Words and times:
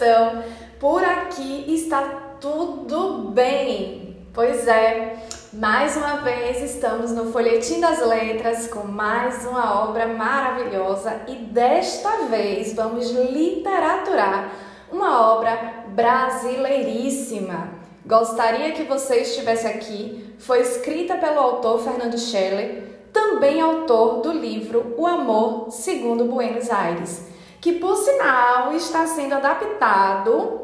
estão? 0.00 0.42
Por 0.78 1.04
aqui 1.04 1.66
está 1.68 2.00
tudo 2.40 3.30
bem? 3.32 4.16
Pois 4.32 4.66
é, 4.66 5.18
mais 5.52 5.94
uma 5.94 6.16
vez 6.22 6.62
estamos 6.62 7.10
no 7.10 7.30
Folhetim 7.30 7.80
das 7.80 8.00
Letras 8.06 8.66
com 8.68 8.86
mais 8.86 9.44
uma 9.44 9.84
obra 9.84 10.06
maravilhosa 10.06 11.20
e 11.28 11.34
desta 11.34 12.28
vez 12.30 12.72
vamos 12.72 13.10
literaturar 13.10 14.50
uma 14.90 15.32
obra 15.34 15.84
brasileiríssima. 15.88 17.68
Gostaria 18.06 18.72
que 18.72 18.84
você 18.84 19.16
estivesse 19.16 19.66
aqui. 19.66 20.34
Foi 20.38 20.62
escrita 20.62 21.16
pelo 21.16 21.38
autor 21.38 21.78
Fernando 21.80 22.16
Scheller 22.16 22.90
também 23.12 23.60
autor 23.60 24.22
do 24.22 24.32
livro 24.32 24.94
O 24.96 25.06
Amor 25.06 25.70
Segundo 25.70 26.24
Buenos 26.24 26.70
Aires, 26.70 27.28
que 27.60 27.72
por 27.72 27.96
sinal 27.96 28.72
está 28.72 29.06
sendo 29.06 29.34
adaptado 29.34 30.60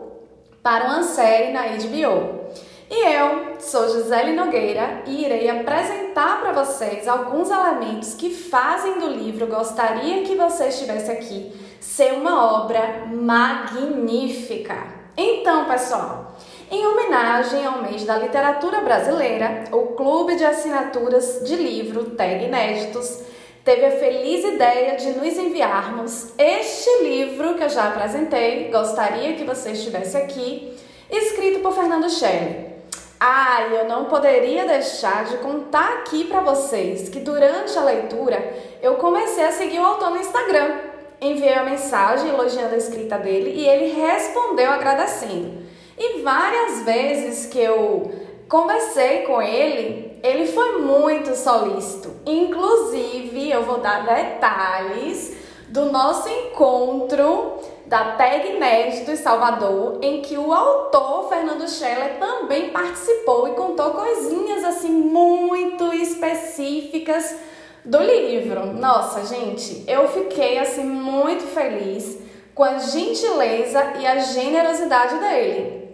para 0.62 0.86
uma 0.86 1.02
série 1.02 1.52
na 1.52 1.62
HBO. 1.62 2.46
E 2.88 3.14
eu 3.14 3.56
sou 3.58 3.88
Gisele 3.88 4.32
Nogueira 4.32 5.02
e 5.06 5.24
irei 5.24 5.50
apresentar 5.50 6.40
para 6.40 6.52
vocês 6.52 7.06
alguns 7.08 7.50
elementos 7.50 8.14
que 8.14 8.30
fazem 8.30 9.00
do 9.00 9.08
livro 9.08 9.48
Gostaria 9.48 10.22
que 10.22 10.36
você 10.36 10.68
estivesse 10.68 11.10
aqui 11.10 11.52
ser 11.80 12.12
uma 12.12 12.62
obra 12.62 13.06
magnífica. 13.06 14.76
Então, 15.16 15.64
pessoal, 15.64 16.36
em 16.70 16.86
homenagem 16.86 17.64
ao 17.64 17.82
mês 17.82 18.04
da 18.04 18.18
literatura 18.18 18.80
brasileira, 18.80 19.64
o 19.72 19.94
Clube 19.94 20.36
de 20.36 20.44
Assinaturas 20.44 21.42
de 21.44 21.56
Livro 21.56 22.10
Tag 22.10 22.44
Inéditos 22.44 23.22
teve 23.66 23.84
a 23.84 23.90
feliz 23.90 24.44
ideia 24.44 24.96
de 24.96 25.10
nos 25.10 25.36
enviarmos 25.36 26.28
este 26.38 27.02
livro 27.02 27.54
que 27.54 27.64
eu 27.64 27.68
já 27.68 27.88
apresentei, 27.88 28.70
gostaria 28.70 29.34
que 29.34 29.42
você 29.42 29.72
estivesse 29.72 30.16
aqui, 30.16 30.78
escrito 31.10 31.58
por 31.58 31.72
Fernando 31.72 32.08
Scheller. 32.08 32.76
Ah, 33.18 33.66
eu 33.72 33.88
não 33.88 34.04
poderia 34.04 34.64
deixar 34.66 35.24
de 35.24 35.38
contar 35.38 35.94
aqui 35.94 36.24
para 36.24 36.42
vocês 36.42 37.08
que 37.08 37.18
durante 37.18 37.76
a 37.76 37.82
leitura 37.82 38.38
eu 38.80 38.94
comecei 38.94 39.44
a 39.44 39.50
seguir 39.50 39.80
o 39.80 39.84
autor 39.84 40.10
no 40.10 40.20
Instagram. 40.20 40.76
Enviei 41.20 41.54
uma 41.54 41.64
mensagem 41.64 42.28
elogiando 42.28 42.74
a 42.74 42.78
escrita 42.78 43.18
dele 43.18 43.50
e 43.50 43.66
ele 43.66 44.00
respondeu 44.00 44.70
agradecendo. 44.70 45.66
E 45.98 46.20
várias 46.22 46.82
vezes 46.84 47.46
que 47.46 47.58
eu 47.58 48.12
conversei 48.48 49.22
com 49.22 49.40
ele, 49.42 50.18
ele 50.22 50.46
foi 50.46 50.78
muito 50.78 51.34
solícito. 51.34 52.12
Inclusive, 52.24 53.50
eu 53.50 53.64
vou 53.64 53.78
dar 53.78 54.04
detalhes 54.04 55.36
do 55.68 55.86
nosso 55.86 56.28
encontro 56.28 57.58
da 57.86 58.12
Tag 58.12 58.48
Inédito 58.48 59.12
em 59.12 59.16
Salvador, 59.16 59.98
em 60.02 60.20
que 60.20 60.36
o 60.36 60.52
autor 60.52 61.28
Fernando 61.28 61.68
Scheller 61.68 62.18
também 62.18 62.70
participou 62.70 63.48
e 63.48 63.52
contou 63.52 63.92
coisinhas 63.92 64.64
assim 64.64 64.90
muito 64.90 65.92
específicas 65.92 67.36
do 67.84 67.98
livro. 67.98 68.66
Nossa, 68.72 69.24
gente, 69.24 69.84
eu 69.86 70.08
fiquei 70.08 70.58
assim 70.58 70.84
muito 70.84 71.44
feliz 71.44 72.18
com 72.54 72.64
a 72.64 72.78
gentileza 72.78 73.94
e 74.00 74.06
a 74.06 74.18
generosidade 74.18 75.18
dele. 75.18 75.85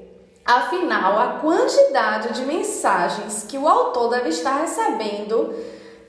Afinal, 0.45 1.19
a 1.19 1.27
quantidade 1.41 2.33
de 2.35 2.45
mensagens 2.45 3.47
que 3.49 3.57
o 3.57 3.69
autor 3.69 4.11
deve 4.11 4.31
estar 4.31 4.61
recebendo 4.61 5.55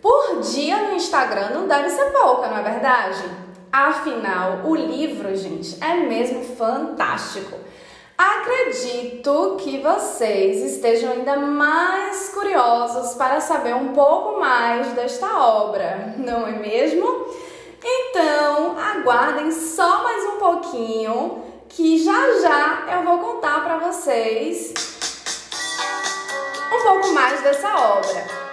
por 0.01 0.41
dia 0.41 0.87
no 0.87 0.95
Instagram 0.95 1.51
não 1.51 1.67
deve 1.67 1.89
ser 1.89 2.05
pouca, 2.05 2.47
não 2.47 2.57
é 2.57 2.63
verdade? 2.63 3.23
Afinal, 3.71 4.61
o 4.65 4.75
livro, 4.75 5.35
gente, 5.35 5.77
é 5.83 5.95
mesmo 5.95 6.43
fantástico. 6.55 7.57
Acredito 8.17 9.57
que 9.59 9.79
vocês 9.79 10.61
estejam 10.73 11.11
ainda 11.11 11.35
mais 11.37 12.29
curiosos 12.29 13.15
para 13.15 13.39
saber 13.39 13.75
um 13.75 13.93
pouco 13.93 14.39
mais 14.39 14.87
desta 14.93 15.27
obra, 15.39 16.15
não 16.17 16.47
é 16.47 16.51
mesmo? 16.51 17.27
Então, 17.83 18.77
aguardem 18.79 19.51
só 19.51 20.03
mais 20.03 20.25
um 20.25 20.37
pouquinho 20.37 21.42
que 21.75 21.97
já 22.03 22.39
já 22.41 22.93
eu 22.95 23.03
vou 23.03 23.17
contar 23.17 23.63
para 23.63 23.77
vocês 23.79 24.73
um 26.71 26.83
pouco 26.83 27.13
mais 27.13 27.41
dessa 27.41 27.67
obra. 27.75 28.43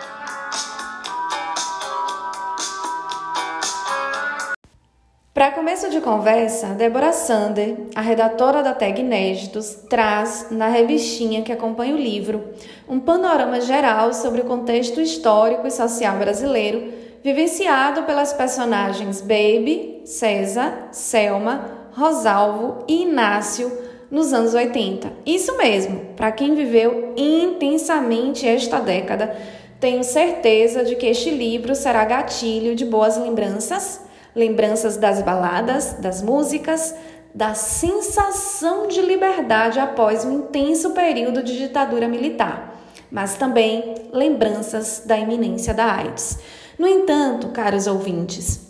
Para 5.35 5.53
começo 5.53 5.89
de 5.91 6.01
conversa, 6.01 6.69
Débora 6.69 7.13
Sander, 7.13 7.77
a 7.95 8.01
redatora 8.01 8.63
da 8.63 8.75
Tag 8.75 9.01
Inéditos, 9.01 9.75
traz 9.89 10.49
na 10.51 10.69
revistinha 10.69 11.43
que 11.43 11.53
acompanha 11.53 11.95
o 11.95 11.99
livro 11.99 12.53
um 12.89 12.99
panorama 12.99 13.61
geral 13.61 14.13
sobre 14.13 14.41
o 14.41 14.45
contexto 14.45 15.01
histórico 15.01 15.67
e 15.67 15.71
social 15.71 16.19
brasileiro 16.19 16.93
vivenciado 17.23 18.03
pelas 18.05 18.33
personagens 18.33 19.21
Baby, 19.21 20.03
César, 20.05 20.89
Selma, 20.91 21.80
Rosalvo 21.93 22.85
e 22.89 23.03
Inácio 23.03 23.71
nos 24.11 24.33
anos 24.33 24.55
80. 24.55 25.13
Isso 25.25 25.57
mesmo, 25.57 26.01
para 26.17 26.33
quem 26.33 26.55
viveu 26.55 27.13
intensamente 27.17 28.47
esta 28.47 28.81
década, 28.81 29.37
tenho 29.79 30.05
certeza 30.05 30.85
de 30.85 30.97
que 30.97 31.07
este 31.07 31.31
livro 31.31 31.75
será 31.75 32.05
gatilho 32.05 32.75
de 32.75 32.85
boas 32.85 33.17
lembranças, 33.17 34.01
lembranças 34.35 34.97
das 34.97 35.23
baladas, 35.23 35.95
das 35.95 36.23
músicas, 36.23 36.95
da 37.35 37.55
sensação 37.55 38.89
de 38.89 39.01
liberdade 39.01 39.79
após 39.79 40.25
um 40.25 40.33
intenso 40.33 40.91
período 40.91 41.43
de 41.43 41.57
ditadura 41.57 42.09
militar, 42.09 42.77
mas 43.11 43.37
também 43.37 43.95
lembranças 44.13 45.03
da 45.07 45.17
iminência 45.17 45.73
da 45.73 45.95
AIDS. 45.95 46.39
No 46.79 46.87
entanto, 46.87 47.49
caros 47.49 47.87
ouvintes, 47.87 48.70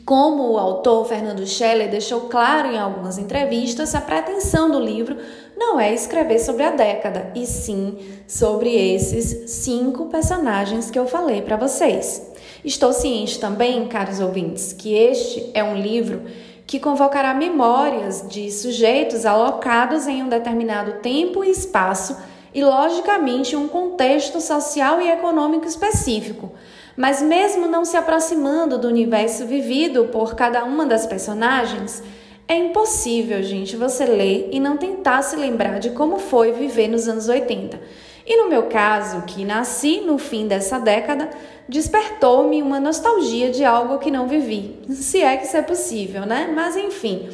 como 0.00 0.50
o 0.50 0.58
autor 0.58 1.06
Fernando 1.06 1.46
Scheller 1.46 1.90
deixou 1.90 2.22
claro 2.22 2.68
em 2.68 2.78
algumas 2.78 3.18
entrevistas, 3.18 3.94
a 3.94 4.00
pretensão 4.00 4.70
do 4.70 4.80
livro 4.80 5.16
não 5.56 5.78
é 5.78 5.92
escrever 5.92 6.38
sobre 6.38 6.64
a 6.64 6.70
década, 6.70 7.30
e 7.34 7.46
sim 7.46 7.98
sobre 8.26 8.74
esses 8.74 9.50
cinco 9.50 10.06
personagens 10.06 10.90
que 10.90 10.98
eu 10.98 11.06
falei 11.06 11.42
para 11.42 11.56
vocês. 11.56 12.32
Estou 12.64 12.92
ciente 12.92 13.38
também, 13.38 13.86
caros 13.86 14.18
ouvintes, 14.18 14.72
que 14.72 14.94
este 14.94 15.50
é 15.52 15.62
um 15.62 15.76
livro 15.76 16.22
que 16.66 16.80
convocará 16.80 17.34
memórias 17.34 18.26
de 18.28 18.50
sujeitos 18.50 19.26
alocados 19.26 20.06
em 20.06 20.22
um 20.22 20.28
determinado 20.28 21.00
tempo 21.02 21.44
e 21.44 21.50
espaço 21.50 22.16
e, 22.54 22.64
logicamente, 22.64 23.56
um 23.56 23.68
contexto 23.68 24.40
social 24.40 25.00
e 25.00 25.10
econômico 25.10 25.66
específico 25.66 26.52
mas, 26.96 27.22
mesmo 27.22 27.66
não 27.66 27.84
se 27.84 27.96
aproximando 27.96 28.78
do 28.78 28.88
universo 28.88 29.46
vivido 29.46 30.06
por 30.06 30.34
cada 30.34 30.64
uma 30.64 30.84
das 30.84 31.06
personagens, 31.06 32.02
é 32.46 32.56
impossível, 32.56 33.42
gente, 33.42 33.76
você 33.76 34.04
ler 34.04 34.50
e 34.52 34.60
não 34.60 34.76
tentar 34.76 35.22
se 35.22 35.36
lembrar 35.36 35.78
de 35.78 35.90
como 35.90 36.18
foi 36.18 36.52
viver 36.52 36.88
nos 36.88 37.08
anos 37.08 37.28
80. 37.28 37.80
E 38.26 38.36
no 38.36 38.48
meu 38.48 38.64
caso, 38.64 39.22
que 39.22 39.44
nasci 39.44 40.00
no 40.00 40.18
fim 40.18 40.46
dessa 40.46 40.78
década, 40.78 41.30
despertou-me 41.68 42.62
uma 42.62 42.78
nostalgia 42.78 43.50
de 43.50 43.64
algo 43.64 43.98
que 43.98 44.10
não 44.10 44.28
vivi. 44.28 44.80
Se 44.90 45.22
é 45.22 45.36
que 45.36 45.46
isso 45.46 45.56
é 45.56 45.62
possível, 45.62 46.26
né? 46.26 46.52
Mas 46.54 46.76
enfim. 46.76 47.28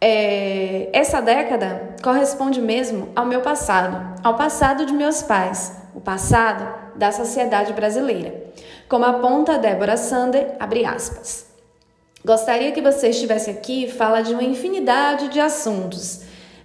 É, 0.00 0.88
essa 0.92 1.20
década 1.20 1.94
corresponde 2.02 2.60
mesmo 2.60 3.10
ao 3.14 3.24
meu 3.24 3.40
passado, 3.40 4.18
ao 4.24 4.34
passado 4.34 4.84
de 4.84 4.92
meus 4.92 5.22
pais, 5.22 5.76
o 5.94 6.00
passado 6.00 6.81
da 6.96 7.12
sociedade 7.12 7.72
brasileira. 7.72 8.52
Como 8.88 9.04
aponta 9.04 9.58
Débora 9.58 9.96
Sander, 9.96 10.54
abre 10.58 10.84
aspas. 10.84 11.46
Gostaria 12.24 12.70
que 12.70 12.80
você 12.80 13.08
estivesse 13.08 13.50
aqui 13.50 13.88
fala 13.90 14.22
de 14.22 14.32
uma 14.32 14.44
infinidade 14.44 15.28
de 15.28 15.40
assuntos. 15.40 16.20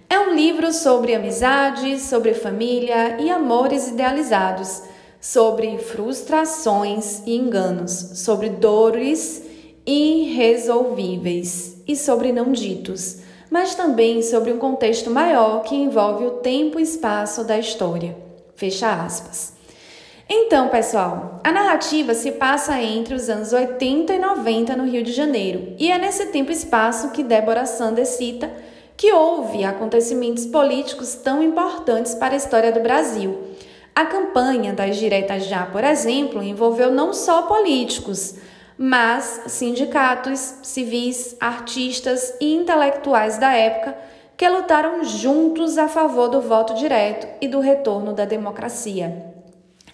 É 0.08 0.18
um 0.18 0.34
livro 0.34 0.72
sobre 0.72 1.14
amizade, 1.14 1.98
sobre 1.98 2.32
família 2.32 3.20
e 3.20 3.28
amores 3.28 3.88
idealizados, 3.88 4.82
sobre 5.20 5.78
frustrações 5.78 7.22
e 7.26 7.36
enganos, 7.36 7.90
sobre 8.14 8.48
dores 8.50 9.42
irresolvíveis 9.84 11.82
e 11.88 11.96
sobre 11.96 12.30
não 12.30 12.52
ditos, 12.52 13.18
mas 13.50 13.74
também 13.74 14.22
sobre 14.22 14.52
um 14.52 14.58
contexto 14.58 15.10
maior 15.10 15.62
que 15.62 15.74
envolve 15.74 16.24
o 16.24 16.32
tempo 16.32 16.78
e 16.78 16.82
espaço 16.82 17.42
da 17.42 17.58
história. 17.58 18.16
Fecha 18.54 18.92
aspas. 18.92 19.57
Então, 20.30 20.68
pessoal, 20.68 21.40
a 21.42 21.50
narrativa 21.50 22.12
se 22.12 22.32
passa 22.32 22.78
entre 22.82 23.14
os 23.14 23.30
anos 23.30 23.50
80 23.50 24.12
e 24.12 24.18
90 24.18 24.76
no 24.76 24.84
Rio 24.84 25.02
de 25.02 25.10
Janeiro, 25.10 25.74
e 25.78 25.90
é 25.90 25.96
nesse 25.96 26.26
tempo 26.26 26.50
e 26.50 26.54
espaço 26.54 27.12
que 27.12 27.22
Débora 27.22 27.64
Sanders 27.64 28.10
cita 28.10 28.50
que 28.94 29.10
houve 29.10 29.64
acontecimentos 29.64 30.44
políticos 30.44 31.14
tão 31.14 31.42
importantes 31.42 32.14
para 32.14 32.34
a 32.34 32.36
história 32.36 32.70
do 32.70 32.80
Brasil. 32.80 33.38
A 33.94 34.04
campanha 34.04 34.74
das 34.74 34.98
diretas 34.98 35.46
já, 35.46 35.64
por 35.64 35.82
exemplo, 35.82 36.42
envolveu 36.42 36.92
não 36.92 37.14
só 37.14 37.42
políticos, 37.42 38.34
mas 38.76 39.44
sindicatos, 39.46 40.56
civis, 40.62 41.36
artistas 41.40 42.34
e 42.38 42.54
intelectuais 42.54 43.38
da 43.38 43.52
época 43.54 43.96
que 44.36 44.46
lutaram 44.46 45.02
juntos 45.04 45.78
a 45.78 45.88
favor 45.88 46.28
do 46.28 46.42
voto 46.42 46.74
direto 46.74 47.26
e 47.40 47.48
do 47.48 47.60
retorno 47.60 48.12
da 48.12 48.26
democracia. 48.26 49.37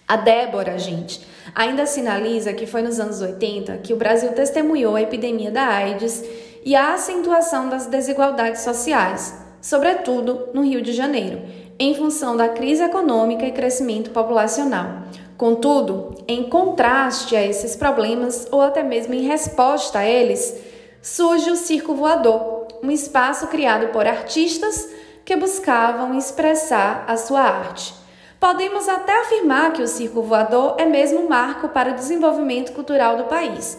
A 0.06 0.16
Débora, 0.16 0.78
gente, 0.78 1.26
ainda 1.54 1.86
sinaliza 1.86 2.52
que 2.52 2.66
foi 2.66 2.82
nos 2.82 3.00
anos 3.00 3.22
80 3.22 3.78
que 3.78 3.94
o 3.94 3.96
Brasil 3.96 4.32
testemunhou 4.32 4.96
a 4.96 5.02
epidemia 5.02 5.50
da 5.50 5.66
AIDS 5.66 6.22
e 6.62 6.76
a 6.76 6.92
acentuação 6.92 7.70
das 7.70 7.86
desigualdades 7.86 8.60
sociais, 8.60 9.34
sobretudo 9.62 10.50
no 10.52 10.62
Rio 10.62 10.82
de 10.82 10.92
Janeiro, 10.92 11.40
em 11.78 11.94
função 11.94 12.36
da 12.36 12.50
crise 12.50 12.82
econômica 12.82 13.46
e 13.46 13.52
crescimento 13.52 14.10
populacional. 14.10 15.04
Contudo, 15.38 16.22
em 16.28 16.50
contraste 16.50 17.34
a 17.34 17.42
esses 17.42 17.74
problemas, 17.74 18.46
ou 18.50 18.60
até 18.60 18.82
mesmo 18.82 19.14
em 19.14 19.22
resposta 19.22 20.00
a 20.00 20.06
eles, 20.06 20.54
surge 21.00 21.50
o 21.50 21.56
Circo 21.56 21.94
Voador, 21.94 22.68
um 22.82 22.90
espaço 22.90 23.46
criado 23.46 23.88
por 23.88 24.06
artistas 24.06 24.86
que 25.24 25.34
buscavam 25.34 26.16
expressar 26.16 27.04
a 27.08 27.16
sua 27.16 27.40
arte. 27.40 28.03
Podemos 28.44 28.90
até 28.90 29.22
afirmar 29.22 29.72
que 29.72 29.80
o 29.80 29.88
Circo 29.88 30.20
Voador 30.20 30.74
é 30.76 30.84
mesmo 30.84 31.20
um 31.20 31.28
marco 31.30 31.70
para 31.70 31.92
o 31.92 31.94
desenvolvimento 31.94 32.72
cultural 32.74 33.16
do 33.16 33.24
país. 33.24 33.78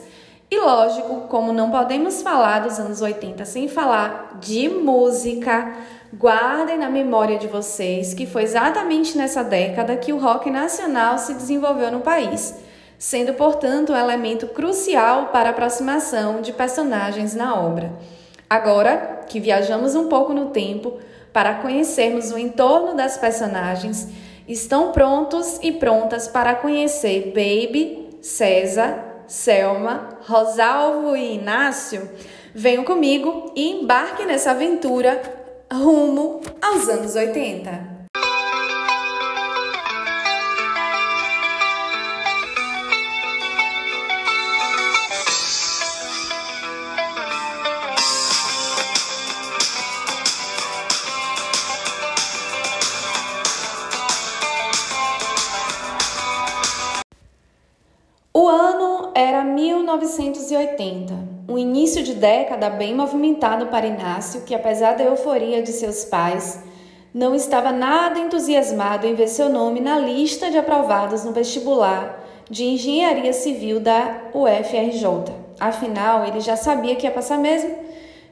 E 0.50 0.60
lógico, 0.60 1.28
como 1.28 1.54
não 1.54 1.70
podemos 1.70 2.24
falar 2.24 2.64
dos 2.64 2.80
anos 2.80 3.00
80 3.00 3.46
sem 3.46 3.68
falar 3.68 4.40
de 4.42 4.68
música, 4.68 5.72
guardem 6.12 6.80
na 6.80 6.90
memória 6.90 7.38
de 7.38 7.46
vocês 7.46 8.16
que 8.16 8.26
foi 8.26 8.42
exatamente 8.42 9.16
nessa 9.16 9.44
década 9.44 9.98
que 9.98 10.12
o 10.12 10.18
rock 10.18 10.50
nacional 10.50 11.20
se 11.20 11.36
desenvolveu 11.36 11.92
no 11.92 12.00
país, 12.00 12.56
sendo, 12.98 13.36
portanto, 13.36 13.94
um 13.94 13.96
elemento 13.96 14.48
crucial 14.48 15.28
para 15.28 15.50
a 15.50 15.52
aproximação 15.52 16.42
de 16.42 16.52
personagens 16.52 17.36
na 17.36 17.54
obra. 17.54 17.94
Agora 18.50 19.26
que 19.28 19.40
viajamos 19.40 19.94
um 19.94 20.10
pouco 20.10 20.34
no 20.34 20.48
tempo 20.48 20.98
para 21.32 21.54
conhecermos 21.54 22.32
o 22.32 22.38
entorno 22.40 22.96
das 22.96 23.16
personagens, 23.16 24.25
estão 24.48 24.92
prontos 24.92 25.60
e 25.62 25.72
prontas 25.72 26.28
para 26.28 26.56
conhecer 26.56 27.34
Baby, 27.34 28.18
César, 28.22 29.24
Selma, 29.28 30.20
Rosalvo 30.28 31.16
e 31.16 31.36
Inácio? 31.36 32.10
Venham 32.54 32.84
comigo 32.84 33.52
e 33.56 33.72
embarque 33.72 34.26
nessa 34.26 34.52
aventura 34.52 35.22
rumo 35.72 36.42
aos 36.62 36.88
anos 36.88 37.16
80. 37.16 37.95
1980, 59.98 61.14
um 61.48 61.58
início 61.58 62.04
de 62.04 62.14
década 62.14 62.70
bem 62.70 62.94
movimentado 62.94 63.68
para 63.68 63.88
Inácio, 63.88 64.42
que 64.42 64.54
apesar 64.54 64.96
da 64.96 65.04
euforia 65.04 65.62
de 65.62 65.72
seus 65.72 66.06
pais, 66.06 66.60
não 67.14 67.34
estava 67.34 67.72
nada 67.72 68.20
entusiasmado 68.20 69.08
em 69.08 69.16
ver 69.16 69.28
seu 69.28 69.48
nome 69.48 69.80
na 69.80 69.98
lista 69.98 70.52
de 70.52 70.58
aprovados 70.58 71.24
no 71.24 71.32
vestibular 71.32 72.22
de 72.50 72.66
Engenharia 72.66 73.32
Civil 73.32 73.80
da 73.80 74.18
UFRJ. 74.34 75.34
Afinal, 75.60 76.26
ele 76.26 76.42
já 76.42 76.56
sabia 76.56 76.96
que 76.96 77.06
ia 77.06 77.12
passar 77.12 77.38
mesmo. 77.38 77.74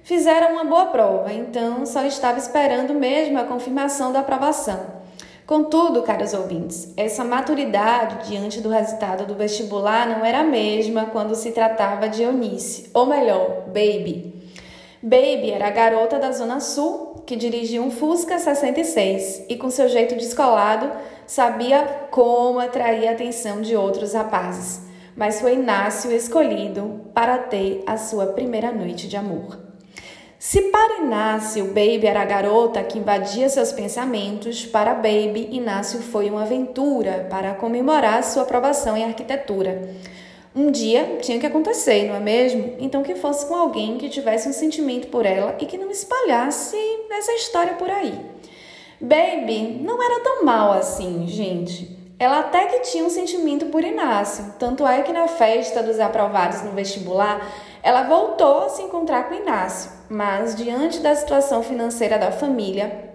Fizeram 0.04 0.52
uma 0.52 0.66
boa 0.66 0.88
prova, 0.88 1.32
então 1.32 1.86
só 1.86 2.04
estava 2.04 2.38
esperando 2.38 2.94
mesmo 2.94 3.40
a 3.40 3.46
confirmação 3.46 4.12
da 4.12 4.20
aprovação. 4.20 5.03
Contudo, 5.54 6.02
caros 6.02 6.34
ouvintes, 6.34 6.92
essa 6.98 7.24
maturidade 7.24 8.28
diante 8.28 8.60
do 8.60 8.70
resultado 8.70 9.24
do 9.28 9.36
vestibular 9.36 10.10
não 10.10 10.26
era 10.26 10.40
a 10.40 10.44
mesma 10.44 11.06
quando 11.06 11.36
se 11.36 11.52
tratava 11.52 12.10
de 12.10 12.24
Eunice, 12.24 12.90
ou 12.92 13.06
melhor, 13.06 13.66
Baby. 13.68 14.34
Baby 15.00 15.52
era 15.52 15.68
a 15.68 15.70
garota 15.70 16.18
da 16.18 16.32
Zona 16.32 16.60
Sul 16.60 17.22
que 17.24 17.36
dirigia 17.36 17.84
um 17.84 17.92
Fusca 17.92 18.40
66 18.40 19.46
e, 19.48 19.56
com 19.56 19.70
seu 19.70 19.88
jeito 19.88 20.16
descolado, 20.16 20.90
sabia 21.28 22.08
como 22.10 22.58
atrair 22.58 23.08
a 23.08 23.12
atenção 23.12 23.62
de 23.62 23.76
outros 23.76 24.14
rapazes. 24.14 24.82
Mas 25.16 25.40
foi 25.40 25.54
Inácio 25.54 26.12
escolhido 26.12 27.02
para 27.14 27.38
ter 27.38 27.84
a 27.86 27.96
sua 27.96 28.26
primeira 28.26 28.72
noite 28.72 29.08
de 29.08 29.16
amor. 29.16 29.63
Se 30.46 30.62
para 30.64 30.98
Inácio 30.98 31.68
Baby 31.68 32.06
era 32.06 32.22
a 32.22 32.26
garota 32.26 32.84
que 32.84 33.00
invadia 33.00 33.48
seus 33.48 33.72
pensamentos, 33.72 34.66
para 34.66 34.94
Baby 34.94 35.48
Inácio 35.54 36.02
foi 36.02 36.30
uma 36.30 36.42
aventura 36.42 37.26
para 37.30 37.54
comemorar 37.54 38.22
sua 38.26 38.44
aprovação 38.44 38.98
em 38.98 39.06
arquitetura. 39.06 39.96
Um 40.54 40.70
dia 40.70 41.18
tinha 41.22 41.40
que 41.40 41.46
acontecer, 41.46 42.10
não 42.10 42.16
é 42.16 42.20
mesmo? 42.20 42.76
Então 42.78 43.04
que 43.04 43.16
fosse 43.16 43.46
com 43.46 43.56
alguém 43.56 43.98
que 43.98 44.10
tivesse 44.10 44.50
um 44.50 44.52
sentimento 44.52 45.08
por 45.08 45.26
ela 45.26 45.56
e 45.62 45.66
que 45.66 45.78
não 45.78 45.90
espalhasse 45.90 46.76
essa 47.10 47.32
história 47.36 47.76
por 47.76 47.90
aí. 47.90 48.14
Baby 49.00 49.80
não 49.82 50.04
era 50.04 50.20
tão 50.26 50.44
mal 50.44 50.74
assim, 50.74 51.26
gente. 51.26 52.03
Ela 52.20 52.40
até 52.40 52.66
que 52.68 52.80
tinha 52.82 53.04
um 53.04 53.10
sentimento 53.10 53.66
por 53.68 53.84
Inácio, 53.84 54.54
tanto 54.58 54.86
é 54.86 55.02
que 55.02 55.12
na 55.12 55.28
festa 55.28 55.82
dos 55.82 56.00
aprovados 56.00 56.62
no 56.62 56.72
vestibular, 56.72 57.52
ela 57.82 58.04
voltou 58.04 58.66
a 58.66 58.70
se 58.70 58.82
encontrar 58.82 59.28
com 59.28 59.34
Inácio, 59.34 59.92
mas 60.10 60.56
diante 60.56 61.00
da 61.00 61.16
situação 61.16 61.64
financeira 61.64 62.18
da 62.18 62.32
família, 62.32 63.12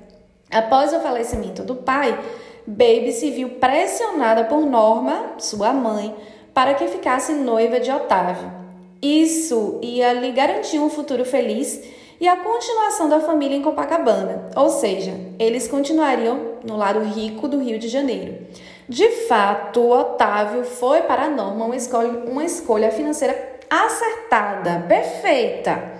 após 0.50 0.92
o 0.92 1.00
falecimento 1.00 1.62
do 1.62 1.76
pai, 1.76 2.18
Baby 2.66 3.12
se 3.12 3.30
viu 3.30 3.50
pressionada 3.50 4.44
por 4.44 4.60
Norma, 4.66 5.36
sua 5.38 5.72
mãe, 5.72 6.14
para 6.52 6.74
que 6.74 6.86
ficasse 6.88 7.32
noiva 7.32 7.80
de 7.80 7.90
Otávio. 7.90 8.52
Isso 9.00 9.78
ia 9.80 10.12
lhe 10.12 10.32
garantir 10.32 10.78
um 10.78 10.90
futuro 10.90 11.24
feliz 11.24 11.82
e 12.20 12.28
a 12.28 12.36
continuação 12.36 13.08
da 13.08 13.20
família 13.20 13.56
em 13.56 13.62
Copacabana, 13.62 14.50
ou 14.54 14.68
seja, 14.68 15.14
eles 15.38 15.68
continuariam 15.68 16.58
no 16.62 16.76
lado 16.76 17.00
rico 17.00 17.48
do 17.48 17.58
Rio 17.58 17.78
de 17.78 17.88
Janeiro. 17.88 18.46
De 18.88 19.06
fato, 19.26 19.86
Otávio 19.90 20.64
foi 20.64 21.02
para 21.02 21.28
Norma 21.28 21.66
uma 21.66 21.76
escolha, 21.76 22.08
uma 22.24 22.42
escolha 22.42 22.90
financeira 22.90 23.58
acertada, 23.68 24.86
perfeita. 24.88 25.92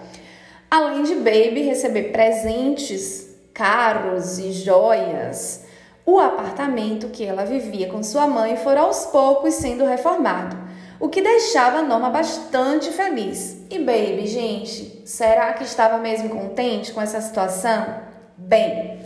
Além 0.70 1.02
de 1.02 1.14
Baby 1.16 1.62
receber 1.62 2.04
presentes 2.04 3.28
caros 3.52 4.38
e 4.38 4.52
joias, 4.52 5.66
o 6.06 6.18
apartamento 6.18 7.08
que 7.08 7.24
ela 7.24 7.44
vivia 7.44 7.88
com 7.88 8.02
sua 8.02 8.26
mãe 8.26 8.56
foi 8.56 8.78
aos 8.78 9.04
poucos 9.06 9.54
sendo 9.54 9.84
reformado, 9.84 10.56
o 10.98 11.10
que 11.10 11.20
deixava 11.20 11.80
a 11.80 11.82
Norma 11.82 12.08
bastante 12.08 12.90
feliz. 12.90 13.58
E 13.68 13.78
Baby, 13.78 14.26
gente, 14.26 15.02
será 15.04 15.52
que 15.52 15.64
estava 15.64 15.98
mesmo 15.98 16.30
contente 16.30 16.92
com 16.92 17.02
essa 17.02 17.20
situação? 17.20 18.02
Bem, 18.36 19.00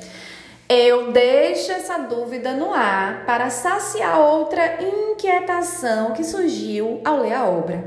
eu 0.68 1.12
deixo 1.12 1.70
essa 1.72 1.98
dúvida 1.98 2.52
no 2.52 2.72
ar 2.72 3.24
para 3.26 3.50
saciar 3.50 4.20
outra 4.20 4.78
inquietação 4.82 6.12
que 6.12 6.24
surgiu 6.24 7.00
ao 7.04 7.20
ler 7.20 7.34
a 7.34 7.46
obra. 7.46 7.84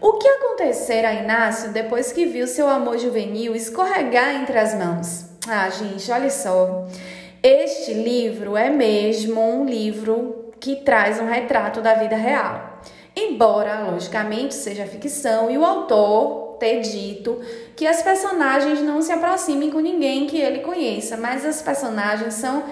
O 0.00 0.14
que 0.14 0.28
acontecera 0.28 1.08
a 1.08 1.14
Inácio 1.14 1.70
depois 1.70 2.12
que 2.12 2.26
viu 2.26 2.46
seu 2.46 2.68
amor 2.68 2.98
juvenil 2.98 3.54
escorregar 3.54 4.34
entre 4.34 4.58
as 4.58 4.74
mãos? 4.74 5.26
Ah, 5.48 5.68
gente, 5.70 6.10
olha 6.10 6.30
só. 6.30 6.86
Este 7.42 7.94
livro 7.94 8.56
é 8.56 8.68
mesmo 8.68 9.40
um 9.40 9.64
livro 9.64 10.52
que 10.58 10.76
traz 10.76 11.20
um 11.20 11.26
retrato 11.26 11.80
da 11.80 11.94
vida 11.94 12.16
real. 12.16 12.80
Embora, 13.14 13.80
logicamente, 13.90 14.54
seja 14.54 14.84
ficção 14.84 15.50
e 15.50 15.56
o 15.56 15.64
autor 15.64 16.45
ter 16.58 16.80
dito 16.80 17.40
que 17.74 17.86
as 17.86 18.02
personagens 18.02 18.80
não 18.82 19.00
se 19.02 19.12
aproximem 19.12 19.70
com 19.70 19.80
ninguém 19.80 20.26
que 20.26 20.38
ele 20.38 20.60
conheça, 20.60 21.16
mas 21.16 21.44
as 21.44 21.62
personagens 21.62 22.34
são 22.34 22.64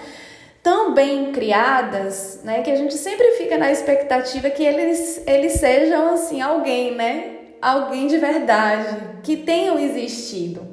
tão 0.63 0.95
bem 0.95 1.31
criadas, 1.31 2.41
né, 2.43 2.63
que 2.63 2.71
a 2.71 2.77
gente 2.77 2.95
sempre 2.95 3.33
fica 3.33 3.59
na 3.59 3.71
expectativa 3.71 4.49
que 4.49 4.65
eles, 4.65 5.23
eles 5.27 5.53
sejam 5.53 6.15
assim 6.15 6.41
alguém, 6.41 6.95
né? 6.95 7.33
Alguém 7.61 8.07
de 8.07 8.19
verdade, 8.19 8.97
que 9.23 9.37
tenham 9.37 9.79
existido. 9.79 10.67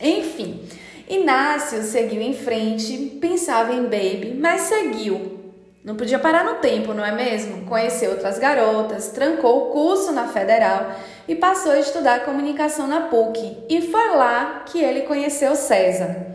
Enfim, 0.00 0.60
Inácio 1.08 1.82
seguiu 1.82 2.22
em 2.22 2.32
frente, 2.32 3.18
pensava 3.20 3.74
em 3.74 3.82
Baby, 3.82 4.36
mas 4.40 4.62
seguiu. 4.62 5.40
Não 5.82 5.96
podia 5.96 6.18
parar 6.18 6.44
no 6.44 6.56
tempo, 6.56 6.92
não 6.94 7.04
é 7.04 7.10
mesmo? 7.10 7.64
Conheceu 7.64 8.12
outras 8.12 8.38
garotas, 8.38 9.08
trancou 9.08 9.68
o 9.68 9.70
curso 9.72 10.12
na 10.12 10.28
Federal 10.28 10.94
e 11.30 11.36
passou 11.36 11.70
a 11.70 11.78
estudar 11.78 12.24
comunicação 12.24 12.88
na 12.88 13.02
PUC. 13.02 13.56
E 13.68 13.80
foi 13.82 14.16
lá 14.16 14.64
que 14.66 14.82
ele 14.82 15.02
conheceu 15.02 15.54
César. 15.54 16.26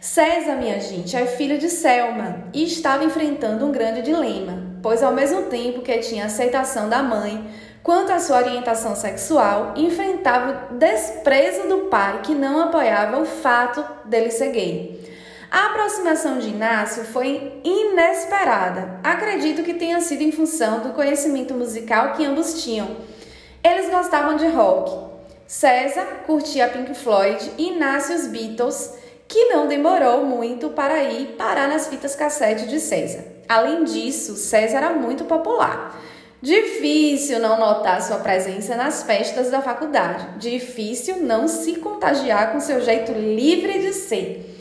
César, 0.00 0.56
minha 0.56 0.80
gente, 0.80 1.14
é 1.14 1.26
filho 1.26 1.58
de 1.58 1.68
Selma 1.68 2.44
e 2.54 2.64
estava 2.64 3.04
enfrentando 3.04 3.66
um 3.66 3.70
grande 3.70 4.00
dilema, 4.00 4.62
pois 4.82 5.02
ao 5.02 5.12
mesmo 5.12 5.42
tempo 5.42 5.82
que 5.82 5.98
tinha 5.98 6.24
aceitação 6.24 6.88
da 6.88 7.02
mãe, 7.02 7.46
quanto 7.82 8.10
à 8.10 8.18
sua 8.18 8.38
orientação 8.38 8.96
sexual, 8.96 9.74
enfrentava 9.76 10.68
o 10.70 10.74
desprezo 10.76 11.68
do 11.68 11.78
pai 11.90 12.22
que 12.22 12.34
não 12.34 12.58
apoiava 12.62 13.20
o 13.20 13.26
fato 13.26 13.84
dele 14.06 14.30
ser 14.30 14.52
gay. 14.52 15.08
A 15.50 15.66
aproximação 15.66 16.38
de 16.38 16.48
Inácio 16.48 17.04
foi 17.04 17.60
inesperada. 17.62 18.98
Acredito 19.04 19.62
que 19.62 19.74
tenha 19.74 20.00
sido 20.00 20.22
em 20.22 20.32
função 20.32 20.80
do 20.80 20.94
conhecimento 20.94 21.52
musical 21.52 22.14
que 22.14 22.24
ambos 22.24 22.62
tinham. 22.62 23.17
Eles 23.62 23.90
gostavam 23.90 24.36
de 24.36 24.46
rock. 24.46 25.08
César 25.46 26.24
curtia 26.26 26.68
Pink 26.68 26.94
Floyd 26.94 27.52
e 27.56 27.68
Inácio 27.68 28.14
os 28.14 28.26
Beatles, 28.26 28.94
que 29.26 29.46
não 29.46 29.66
demorou 29.66 30.24
muito 30.24 30.70
para 30.70 31.02
ir 31.04 31.36
parar 31.36 31.68
nas 31.68 31.88
fitas 31.88 32.14
cassete 32.14 32.66
de 32.66 32.78
César. 32.78 33.24
Além 33.48 33.84
disso, 33.84 34.36
César 34.36 34.78
era 34.78 34.90
muito 34.90 35.24
popular. 35.24 35.98
Difícil 36.40 37.40
não 37.40 37.58
notar 37.58 38.00
sua 38.00 38.18
presença 38.18 38.76
nas 38.76 39.02
festas 39.02 39.50
da 39.50 39.60
faculdade. 39.60 40.38
Difícil 40.38 41.16
não 41.16 41.48
se 41.48 41.76
contagiar 41.76 42.52
com 42.52 42.60
seu 42.60 42.80
jeito 42.80 43.12
livre 43.12 43.80
de 43.80 43.92
ser. 43.92 44.54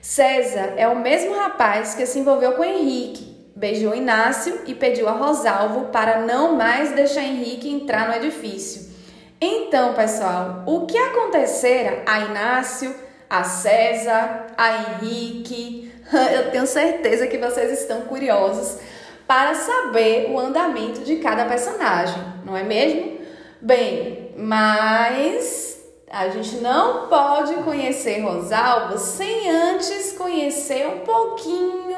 César 0.00 0.74
é 0.76 0.86
o 0.86 1.00
mesmo 1.00 1.34
rapaz 1.34 1.94
que 1.94 2.06
se 2.06 2.18
envolveu 2.18 2.52
com 2.52 2.62
Henrique, 2.62 3.33
beijou 3.54 3.94
Inácio 3.94 4.62
e 4.66 4.74
pediu 4.74 5.08
a 5.08 5.12
Rosalvo 5.12 5.86
para 5.86 6.20
não 6.20 6.56
mais 6.56 6.92
deixar 6.92 7.22
Henrique 7.22 7.68
entrar 7.68 8.08
no 8.08 8.14
edifício. 8.16 8.92
Então, 9.40 9.94
pessoal, 9.94 10.62
o 10.66 10.86
que 10.86 10.96
acontecera 10.96 12.02
a 12.06 12.20
Inácio, 12.20 12.94
a 13.28 13.44
César, 13.44 14.46
a 14.56 14.78
Henrique? 14.78 15.92
Eu 16.34 16.50
tenho 16.50 16.66
certeza 16.66 17.26
que 17.26 17.38
vocês 17.38 17.80
estão 17.80 18.02
curiosos 18.02 18.78
para 19.26 19.54
saber 19.54 20.30
o 20.30 20.38
andamento 20.38 21.00
de 21.00 21.16
cada 21.16 21.44
personagem, 21.46 22.22
não 22.44 22.56
é 22.56 22.62
mesmo? 22.62 23.18
Bem, 23.60 24.32
mas 24.36 25.82
a 26.10 26.28
gente 26.28 26.56
não 26.56 27.08
pode 27.08 27.54
conhecer 27.64 28.20
Rosalba 28.20 28.98
sem 28.98 29.50
antes 29.50 30.12
conhecer 30.12 30.86
um 30.86 31.00
pouquinho 31.00 31.93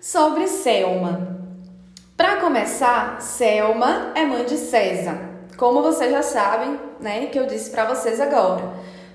sobre 0.00 0.46
Selma. 0.46 1.38
Para 2.16 2.36
começar, 2.36 3.20
Selma 3.20 4.12
é 4.14 4.24
mãe 4.24 4.44
de 4.44 4.56
César. 4.56 5.18
Como 5.58 5.82
vocês 5.82 6.10
já 6.10 6.22
sabem, 6.22 6.80
né, 6.98 7.26
que 7.26 7.38
eu 7.38 7.46
disse 7.46 7.70
para 7.70 7.84
vocês 7.84 8.18
agora. 8.18 8.62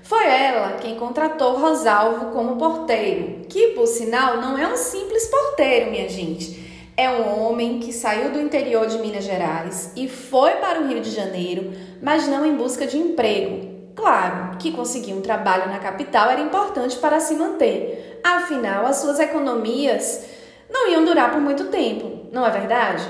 Foi 0.04 0.24
ela 0.24 0.76
quem 0.80 0.94
contratou 0.94 1.58
Rosalvo 1.58 2.26
como 2.26 2.56
porteiro, 2.56 3.46
que 3.48 3.68
por 3.68 3.88
sinal 3.88 4.36
não 4.36 4.56
é 4.56 4.68
um 4.68 4.76
simples 4.76 5.26
porteiro, 5.26 5.90
minha 5.90 6.08
gente. 6.08 6.64
É 6.96 7.10
um 7.10 7.44
homem 7.44 7.80
que 7.80 7.92
saiu 7.92 8.30
do 8.30 8.40
interior 8.40 8.86
de 8.86 8.98
Minas 8.98 9.24
Gerais 9.24 9.90
e 9.96 10.08
foi 10.08 10.52
para 10.52 10.80
o 10.80 10.86
Rio 10.86 11.00
de 11.00 11.10
Janeiro, 11.10 11.72
mas 12.00 12.28
não 12.28 12.46
em 12.46 12.54
busca 12.54 12.86
de 12.86 12.96
emprego, 12.96 13.76
Claro 13.96 14.58
que 14.58 14.72
conseguir 14.72 15.14
um 15.14 15.22
trabalho 15.22 15.70
na 15.70 15.78
capital 15.78 16.30
era 16.30 16.42
importante 16.42 16.96
para 16.98 17.18
se 17.18 17.34
manter, 17.34 18.20
afinal, 18.22 18.84
as 18.84 18.96
suas 18.98 19.18
economias 19.18 20.35
não 20.68 20.88
iam 20.88 21.04
durar 21.04 21.32
por 21.32 21.40
muito 21.40 21.64
tempo, 21.64 22.26
não 22.32 22.46
é 22.46 22.50
verdade? 22.50 23.04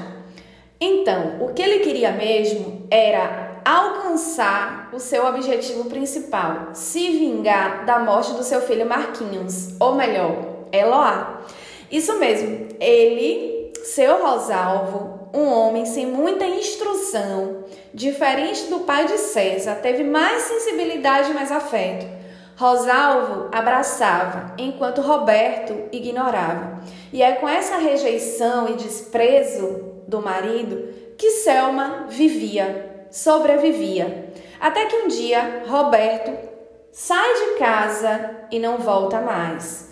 Então, 0.81 1.37
o 1.41 1.53
que 1.53 1.63
ele 1.63 1.81
queria 1.81 2.13
mesmo 2.13 2.87
era 2.91 3.61
alcançar 3.65 4.91
o 4.93 5.01
seu 5.01 5.27
objetivo 5.27 5.87
principal, 5.87 6.71
se 6.73 7.11
vingar 7.11 7.85
da 7.85 7.99
morte 7.99 8.33
do 8.35 8.43
seu 8.43 8.61
filho 8.61 8.87
Marquinhos, 8.87 9.75
ou 9.81 9.95
melhor, 9.95 10.37
Eloá. 10.71 11.41
Isso 11.91 12.19
mesmo, 12.19 12.69
ele, 12.79 13.73
seu 13.83 14.23
Rosalvo, 14.23 15.31
um 15.35 15.47
homem 15.49 15.85
sem 15.85 16.07
muita 16.07 16.47
instrução, 16.47 17.65
Diferente 17.97 18.65
do 18.65 18.81
pai 18.81 19.07
de 19.07 19.17
César, 19.17 19.77
teve 19.77 20.05
mais 20.05 20.43
sensibilidade 20.43 21.31
e 21.31 21.35
mais 21.35 21.51
afeto. 21.51 22.07
Rosalvo 22.57 23.49
abraçava, 23.53 24.55
enquanto 24.57 25.03
Roberto 25.03 25.89
ignorava. 25.93 26.81
E 27.13 27.23
é 27.23 27.33
com 27.33 27.47
essa 27.47 27.77
rejeição 27.77 28.69
e 28.69 28.75
desprezo 28.75 29.93
do 30.09 30.23
marido 30.23 30.89
que 31.19 31.31
Selma 31.31 32.07
vivia, 32.09 33.07
sobrevivia. 33.11 34.33
Até 34.59 34.87
que 34.87 34.97
um 34.97 35.09
dia 35.09 35.65
Roberto 35.69 36.33
sai 36.91 37.35
de 37.35 37.59
casa 37.59 38.37
e 38.51 38.59
não 38.59 38.79
volta 38.79 39.21
mais. 39.21 39.91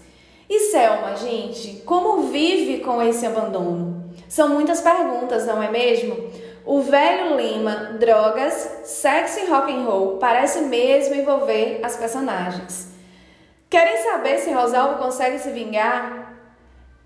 E 0.49 0.61
Selma, 0.71 1.17
gente, 1.17 1.83
como 1.85 2.29
vive 2.29 2.81
com 2.81 3.03
esse 3.03 3.27
abandono? 3.27 4.11
São 4.27 4.49
muitas 4.49 4.81
perguntas, 4.81 5.47
não 5.47 5.63
é 5.63 5.71
mesmo? 5.71 6.31
O 6.67 6.81
velho 6.81 7.37
Lima, 7.37 7.97
drogas, 7.99 8.81
sexo 8.85 9.41
e 9.41 9.47
rock 9.47 9.71
and 9.71 9.85
roll 9.85 10.17
parece 10.17 10.63
mesmo 10.63 11.15
envolver 11.15 11.81
as 11.83 11.97
personagens. 11.97 12.89
Querem 13.69 14.03
saber 14.03 14.39
se 14.39 14.51
Rosalvo 14.51 14.97
consegue 14.97 15.39
se 15.39 15.51
vingar? 15.51 16.33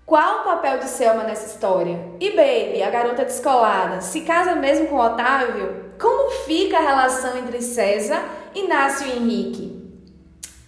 Qual 0.05 0.39
o 0.39 0.43
papel 0.43 0.79
de 0.79 0.85
Selma 0.85 1.23
nessa 1.23 1.45
história? 1.47 1.99
E 2.21 2.29
Baby, 2.29 2.81
a 2.81 2.89
garota 2.89 3.25
descolada, 3.25 3.99
se 3.99 4.21
casa 4.21 4.55
mesmo 4.55 4.87
com 4.87 4.95
Otávio? 4.95 5.91
Como 5.99 6.31
fica 6.45 6.77
a 6.77 6.81
relação 6.81 7.37
entre 7.37 7.61
César, 7.61 8.23
Inácio 8.55 9.07
e 9.07 9.11
Henrique? 9.11 9.79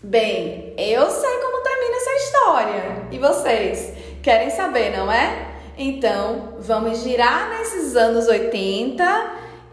Bem, 0.04 0.74
eu 0.78 1.10
sei 1.10 1.40
como 1.40 1.64
termina 1.64 1.96
essa 1.96 2.16
história. 2.16 3.08
E 3.10 3.18
vocês? 3.18 3.94
Querem 4.22 4.50
saber, 4.50 4.98
não 4.98 5.10
é? 5.10 5.51
Então, 5.84 6.58
vamos 6.60 7.00
girar 7.00 7.50
nesses 7.50 7.96
anos 7.96 8.28
80 8.28 9.04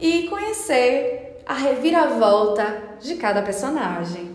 e 0.00 0.22
conhecer 0.22 1.42
a 1.44 1.52
reviravolta 1.52 2.96
de 2.98 3.16
cada 3.16 3.42
personagem. 3.42 4.34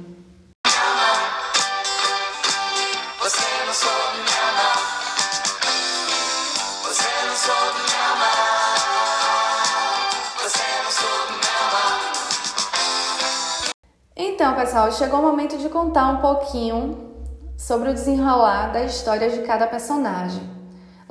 Então, 14.15 14.53
pessoal, 14.53 14.91
chegou 14.91 15.21
o 15.21 15.23
momento 15.23 15.57
de 15.57 15.67
contar 15.69 16.09
um 16.09 16.17
pouquinho 16.17 17.15
sobre 17.57 17.89
o 17.89 17.93
desenrolar 17.95 18.71
da 18.71 18.83
história 18.83 19.27
de 19.31 19.41
cada 19.41 19.65
personagem. 19.65 20.52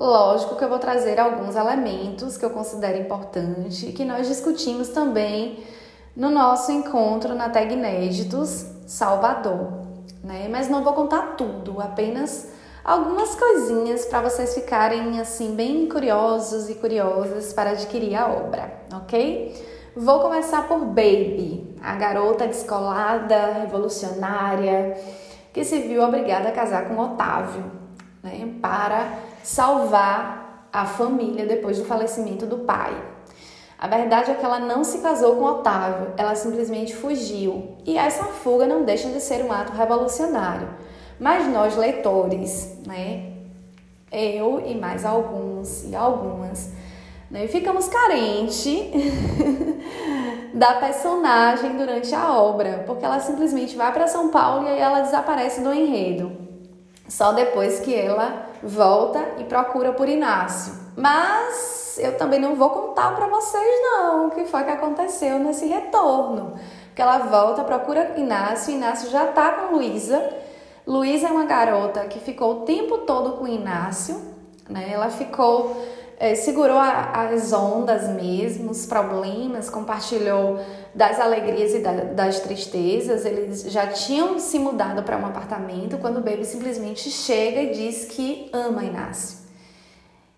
Lógico 0.02 0.56
que 0.56 0.64
eu 0.64 0.68
vou 0.68 0.80
trazer 0.80 1.20
alguns 1.20 1.54
elementos 1.54 2.36
que 2.36 2.44
eu 2.44 2.50
considero 2.50 2.98
importante 2.98 3.86
e 3.86 3.92
que 3.92 4.04
nós 4.04 4.26
discutimos 4.26 4.88
também 4.88 5.62
no 6.16 6.28
nosso 6.28 6.72
encontro 6.72 7.36
na 7.36 7.48
Tag 7.48 7.72
Inéditos 7.72 8.66
Salvador, 8.84 9.70
né? 10.24 10.48
Mas 10.50 10.68
não 10.68 10.82
vou 10.82 10.92
contar 10.92 11.36
tudo, 11.36 11.80
apenas 11.80 12.48
algumas 12.84 13.36
coisinhas 13.36 14.04
para 14.06 14.22
vocês 14.22 14.52
ficarem 14.56 15.20
assim 15.20 15.54
bem 15.54 15.88
curiosos 15.88 16.68
e 16.68 16.74
curiosas 16.74 17.52
para 17.52 17.70
adquirir 17.70 18.16
a 18.16 18.26
obra, 18.26 18.72
ok? 18.92 19.54
Vou 19.94 20.18
começar 20.18 20.66
por 20.66 20.80
Baby, 20.80 21.76
a 21.80 21.94
garota 21.94 22.48
descolada, 22.48 23.52
revolucionária, 23.60 25.00
que 25.52 25.62
se 25.62 25.78
viu 25.78 26.02
obrigada 26.02 26.48
a 26.48 26.52
casar 26.52 26.88
com 26.88 26.98
Otávio, 26.98 27.70
né? 28.20 28.52
Para 28.60 29.30
salvar 29.42 30.68
a 30.72 30.86
família 30.86 31.46
depois 31.46 31.78
do 31.78 31.84
falecimento 31.84 32.46
do 32.46 32.58
pai. 32.58 32.94
A 33.78 33.88
verdade 33.88 34.30
é 34.30 34.34
que 34.34 34.44
ela 34.44 34.60
não 34.60 34.84
se 34.84 34.98
casou 34.98 35.36
com 35.36 35.44
Otávio, 35.44 36.12
ela 36.16 36.36
simplesmente 36.36 36.94
fugiu. 36.94 37.76
E 37.84 37.98
essa 37.98 38.24
fuga 38.24 38.64
não 38.64 38.84
deixa 38.84 39.08
de 39.08 39.20
ser 39.20 39.44
um 39.44 39.52
ato 39.52 39.72
revolucionário. 39.72 40.68
Mas 41.18 41.48
nós, 41.48 41.76
leitores, 41.76 42.78
né? 42.86 43.32
Eu 44.10 44.62
e 44.64 44.76
mais 44.76 45.04
alguns 45.04 45.84
e 45.84 45.96
algumas, 45.96 46.70
né? 47.30 47.48
ficamos 47.48 47.88
carentes 47.88 48.90
da 50.54 50.74
personagem 50.74 51.76
durante 51.76 52.14
a 52.14 52.32
obra, 52.32 52.84
porque 52.86 53.04
ela 53.04 53.18
simplesmente 53.18 53.74
vai 53.74 53.90
para 53.92 54.06
São 54.06 54.28
Paulo 54.28 54.68
e 54.68 54.70
aí 54.70 54.78
ela 54.78 55.00
desaparece 55.00 55.60
do 55.60 55.72
enredo. 55.72 56.30
Só 57.08 57.32
depois 57.32 57.80
que 57.80 57.94
ela 57.94 58.51
volta 58.62 59.34
e 59.38 59.44
procura 59.44 59.92
por 59.92 60.08
Inácio. 60.08 60.74
Mas 60.96 61.98
eu 61.98 62.16
também 62.16 62.40
não 62.40 62.54
vou 62.54 62.70
contar 62.70 63.14
para 63.14 63.26
vocês 63.26 63.80
não 63.82 64.28
o 64.28 64.30
que 64.30 64.44
foi 64.44 64.64
que 64.64 64.70
aconteceu 64.70 65.38
nesse 65.38 65.66
retorno. 65.66 66.54
Porque 66.86 67.02
ela 67.02 67.18
volta, 67.18 67.64
procura 67.64 68.14
Inácio, 68.16 68.74
Inácio 68.74 69.10
já 69.10 69.26
tá 69.26 69.52
com 69.52 69.76
Luísa. 69.76 70.22
Luísa 70.86 71.28
é 71.28 71.30
uma 71.30 71.44
garota 71.44 72.00
que 72.04 72.18
ficou 72.18 72.50
o 72.52 72.60
tempo 72.60 72.98
todo 72.98 73.38
com 73.38 73.46
Inácio, 73.46 74.20
né? 74.68 74.90
Ela 74.92 75.08
ficou 75.08 75.76
é, 76.22 76.36
segurou 76.36 76.76
a, 76.76 77.30
as 77.30 77.52
ondas 77.52 78.08
mesmo, 78.10 78.70
os 78.70 78.86
problemas, 78.86 79.68
compartilhou 79.68 80.60
das 80.94 81.18
alegrias 81.18 81.74
e 81.74 81.80
da, 81.80 81.92
das 81.92 82.38
tristezas. 82.38 83.24
Eles 83.24 83.64
já 83.64 83.88
tinham 83.88 84.38
se 84.38 84.56
mudado 84.56 85.02
para 85.02 85.18
um 85.18 85.26
apartamento 85.26 85.98
quando 85.98 86.18
o 86.18 86.20
Baby 86.20 86.44
simplesmente 86.44 87.10
chega 87.10 87.60
e 87.60 87.72
diz 87.72 88.04
que 88.04 88.48
ama 88.52 88.84
Inácio. 88.84 89.38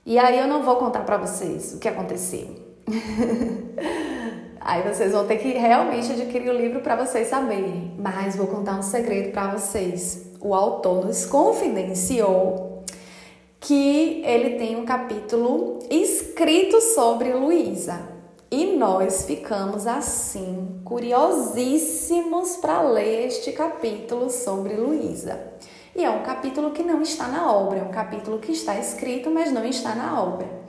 E 0.06 0.18
aí 0.18 0.38
eu 0.38 0.46
não 0.46 0.62
vou 0.62 0.76
contar 0.76 1.00
para 1.00 1.18
vocês 1.18 1.74
o 1.74 1.78
que 1.78 1.88
aconteceu. 1.88 2.48
Aí 4.66 4.80
vocês 4.80 5.12
vão 5.12 5.26
ter 5.26 5.36
que 5.36 5.48
realmente 5.48 6.10
adquirir 6.10 6.48
o 6.48 6.56
livro 6.56 6.80
para 6.80 6.96
vocês 6.96 7.28
saberem. 7.28 7.94
Mas 7.98 8.34
vou 8.34 8.46
contar 8.46 8.78
um 8.78 8.82
segredo 8.82 9.30
para 9.30 9.48
vocês. 9.48 10.30
O 10.40 10.54
autor 10.54 11.04
nos 11.04 11.26
confidenciou 11.26 12.73
que 13.64 14.20
ele 14.26 14.58
tem 14.58 14.76
um 14.76 14.84
capítulo 14.84 15.78
escrito 15.90 16.82
sobre 16.82 17.32
Luísa. 17.32 17.98
E 18.50 18.76
nós 18.76 19.24
ficamos 19.24 19.86
assim, 19.86 20.82
curiosíssimos 20.84 22.56
para 22.58 22.82
ler 22.82 23.26
este 23.26 23.52
capítulo 23.52 24.28
sobre 24.28 24.74
Luísa. 24.74 25.40
E 25.96 26.04
é 26.04 26.10
um 26.10 26.22
capítulo 26.22 26.72
que 26.72 26.82
não 26.82 27.00
está 27.00 27.26
na 27.26 27.50
obra, 27.50 27.78
é 27.78 27.82
um 27.82 27.90
capítulo 27.90 28.38
que 28.38 28.52
está 28.52 28.78
escrito, 28.78 29.30
mas 29.30 29.50
não 29.50 29.64
está 29.64 29.94
na 29.94 30.22
obra. 30.22 30.63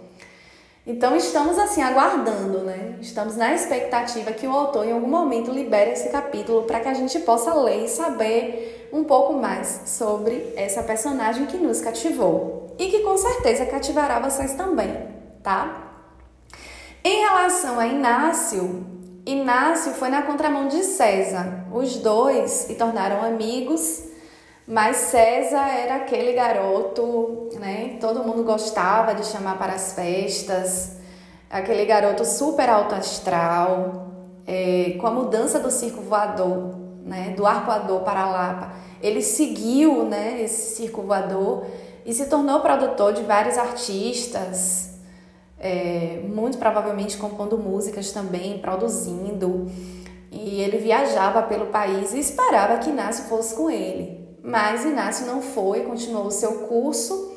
Então 0.88 1.16
estamos 1.16 1.58
assim 1.58 1.82
aguardando, 1.82 2.60
né? 2.60 2.98
Estamos 3.02 3.36
na 3.36 3.56
expectativa 3.56 4.32
que 4.32 4.46
o 4.46 4.52
autor 4.52 4.86
em 4.86 4.92
algum 4.92 5.08
momento 5.08 5.50
libere 5.50 5.92
esse 5.92 6.10
capítulo 6.10 6.64
para 6.64 6.80
que 6.80 6.88
a 6.88 6.94
gente 6.94 7.18
possa 7.20 7.56
ler 7.56 7.86
e 7.86 7.88
saber 7.88 8.90
um 8.94 9.04
pouco 9.04 9.34
mais 9.34 9.82
sobre 9.88 10.54
essa 10.56 10.84
personagem 10.84 11.48
que 11.48 11.58
nos 11.58 11.82
cativou 11.82 12.76
e 12.78 12.88
que 12.88 13.00
com 13.00 13.18
certeza 13.18 13.66
cativará 13.66 14.20
vocês 14.20 14.54
também, 14.54 15.08
tá? 15.42 15.92
Em 17.04 17.22
relação 17.22 17.80
a 17.80 17.88
Inácio, 17.88 18.86
Inácio 19.26 19.92
foi 19.94 20.10
na 20.10 20.22
contramão 20.22 20.68
de 20.68 20.84
César. 20.84 21.66
Os 21.74 21.96
dois 21.98 22.52
se 22.52 22.76
tornaram 22.76 23.24
amigos 23.24 24.04
mas 24.68 24.98
César 24.98 25.68
era 25.70 25.98
aquele 25.98 26.34
garoto, 26.34 27.50
né? 27.60 27.98
Todo 28.02 28.24
mundo 28.24 28.44
gostava 28.44 29.14
de 29.14 29.24
chamar 29.24 29.60
para 29.60 29.74
as 29.74 29.94
festas, 29.94 30.98
aquele 31.50 31.86
garoto 31.86 32.26
super 32.26 32.68
alto 32.68 32.96
astral, 32.96 34.08
é, 34.48 34.98
com 35.00 35.06
a 35.06 35.12
mudança 35.12 35.60
do 35.60 35.70
circo 35.70 36.02
voador, 36.02 36.76
né? 37.04 37.36
Do 37.38 37.46
arco 37.46 37.68
voador 37.68 38.02
para 38.02 38.22
a 38.22 38.30
Lapa. 38.30 38.74
Ele 39.04 39.22
seguiu, 39.22 40.04
né? 40.06 40.42
Esse 40.42 40.76
circo 40.76 41.04
voador 41.04 41.68
e 42.04 42.12
se 42.12 42.26
tornou 42.26 42.60
produtor 42.60 43.14
de 43.14 43.22
vários 43.22 43.60
artistas, 43.60 44.96
é, 45.60 46.22
muito 46.28 46.58
provavelmente 46.58 47.18
compondo 47.18 47.56
músicas 47.56 48.12
também, 48.12 48.58
produzindo. 48.58 49.70
E 50.32 50.60
ele 50.60 50.80
viajava 50.80 51.44
pelo 51.44 51.68
país 51.68 52.14
e 52.14 52.20
esperava 52.20 52.78
que 52.80 52.90
Inácio 52.90 53.26
fosse 53.26 53.56
com 53.56 53.70
ele. 53.70 54.25
Mas 54.46 54.86
Inácio 54.86 55.26
não 55.26 55.42
foi, 55.42 55.82
continuou 55.82 56.28
o 56.28 56.32
seu 56.32 56.68
curso, 56.68 57.34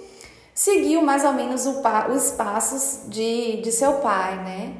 seguiu 0.52 1.00
mais 1.00 1.24
ou 1.24 1.32
menos 1.32 1.64
o, 1.64 1.80
os 2.14 2.32
passos 2.32 3.08
de, 3.08 3.62
de 3.62 3.72
seu 3.72 3.94
pai, 3.94 4.36
né? 4.44 4.74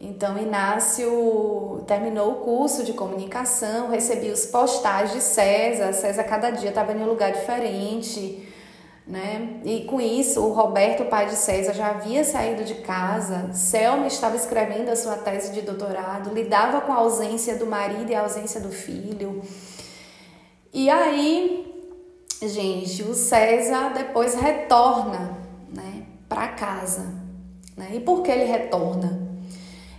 Então, 0.00 0.36
Inácio 0.36 1.84
terminou 1.86 2.32
o 2.32 2.34
curso 2.40 2.82
de 2.82 2.92
comunicação, 2.92 3.88
recebia 3.88 4.32
os 4.32 4.44
postais 4.46 5.12
de 5.12 5.20
César, 5.20 5.92
César 5.92 6.24
cada 6.24 6.50
dia 6.50 6.70
estava 6.70 6.92
em 6.92 7.00
um 7.00 7.06
lugar 7.06 7.30
diferente, 7.30 8.48
né? 9.06 9.60
E 9.64 9.84
com 9.84 10.00
isso, 10.00 10.40
o 10.40 10.52
Roberto, 10.52 11.04
pai 11.04 11.26
de 11.26 11.36
César, 11.36 11.72
já 11.72 11.90
havia 11.90 12.24
saído 12.24 12.64
de 12.64 12.74
casa, 12.76 13.52
Selma 13.52 14.08
estava 14.08 14.34
escrevendo 14.34 14.88
a 14.88 14.96
sua 14.96 15.14
tese 15.18 15.52
de 15.52 15.62
doutorado, 15.62 16.34
lidava 16.34 16.80
com 16.80 16.92
a 16.92 16.96
ausência 16.96 17.54
do 17.54 17.66
marido 17.66 18.10
e 18.10 18.14
a 18.14 18.22
ausência 18.22 18.60
do 18.60 18.72
filho. 18.72 19.40
E 20.76 20.90
aí, 20.90 21.72
gente, 22.42 23.04
o 23.04 23.14
César 23.14 23.92
depois 23.94 24.34
retorna, 24.34 25.38
né, 25.72 26.04
para 26.28 26.48
casa. 26.48 27.14
Né? 27.76 27.92
E 27.94 28.00
por 28.00 28.24
que 28.24 28.32
ele 28.32 28.42
retorna? 28.42 29.22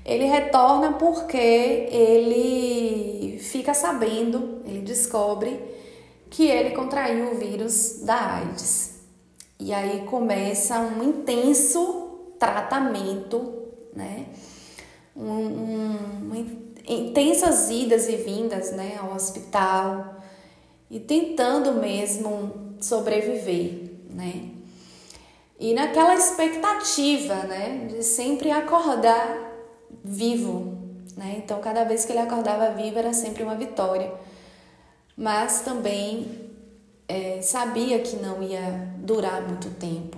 Ele 0.05 0.25
retorna 0.25 0.91
porque 0.91 1.37
ele 1.37 3.39
fica 3.39 3.73
sabendo, 3.73 4.63
ele 4.65 4.81
descobre 4.81 5.57
que 6.29 6.45
ele 6.45 6.71
contraiu 6.71 7.31
o 7.31 7.35
vírus 7.35 8.01
da 8.01 8.35
AIDS. 8.35 8.99
E 9.57 9.73
aí 9.73 10.01
começa 10.01 10.77
um 10.77 11.01
intenso 11.01 12.33
tratamento, 12.37 13.63
né? 13.95 14.25
Um, 15.15 15.31
um, 15.31 16.55
intensas 16.85 17.69
idas 17.69 18.09
e 18.09 18.17
vindas 18.17 18.73
né, 18.73 18.99
ao 19.01 19.15
hospital, 19.15 20.15
e 20.89 20.99
tentando 20.99 21.73
mesmo 21.73 22.75
sobreviver, 22.79 23.91
né? 24.09 24.51
E 25.59 25.73
naquela 25.73 26.13
expectativa, 26.15 27.35
né, 27.43 27.87
de 27.87 28.03
sempre 28.03 28.51
acordar 28.51 29.53
vivo, 30.03 30.77
né? 31.15 31.35
Então, 31.37 31.59
cada 31.61 31.83
vez 31.83 32.05
que 32.05 32.11
ele 32.11 32.19
acordava 32.19 32.71
vivo 32.71 32.99
era 32.99 33.13
sempre 33.13 33.43
uma 33.43 33.55
vitória. 33.55 34.13
Mas 35.15 35.61
também 35.61 36.51
é, 37.07 37.41
sabia 37.41 37.99
que 37.99 38.17
não 38.17 38.43
ia 38.43 38.93
durar 38.97 39.41
muito 39.41 39.69
tempo, 39.71 40.17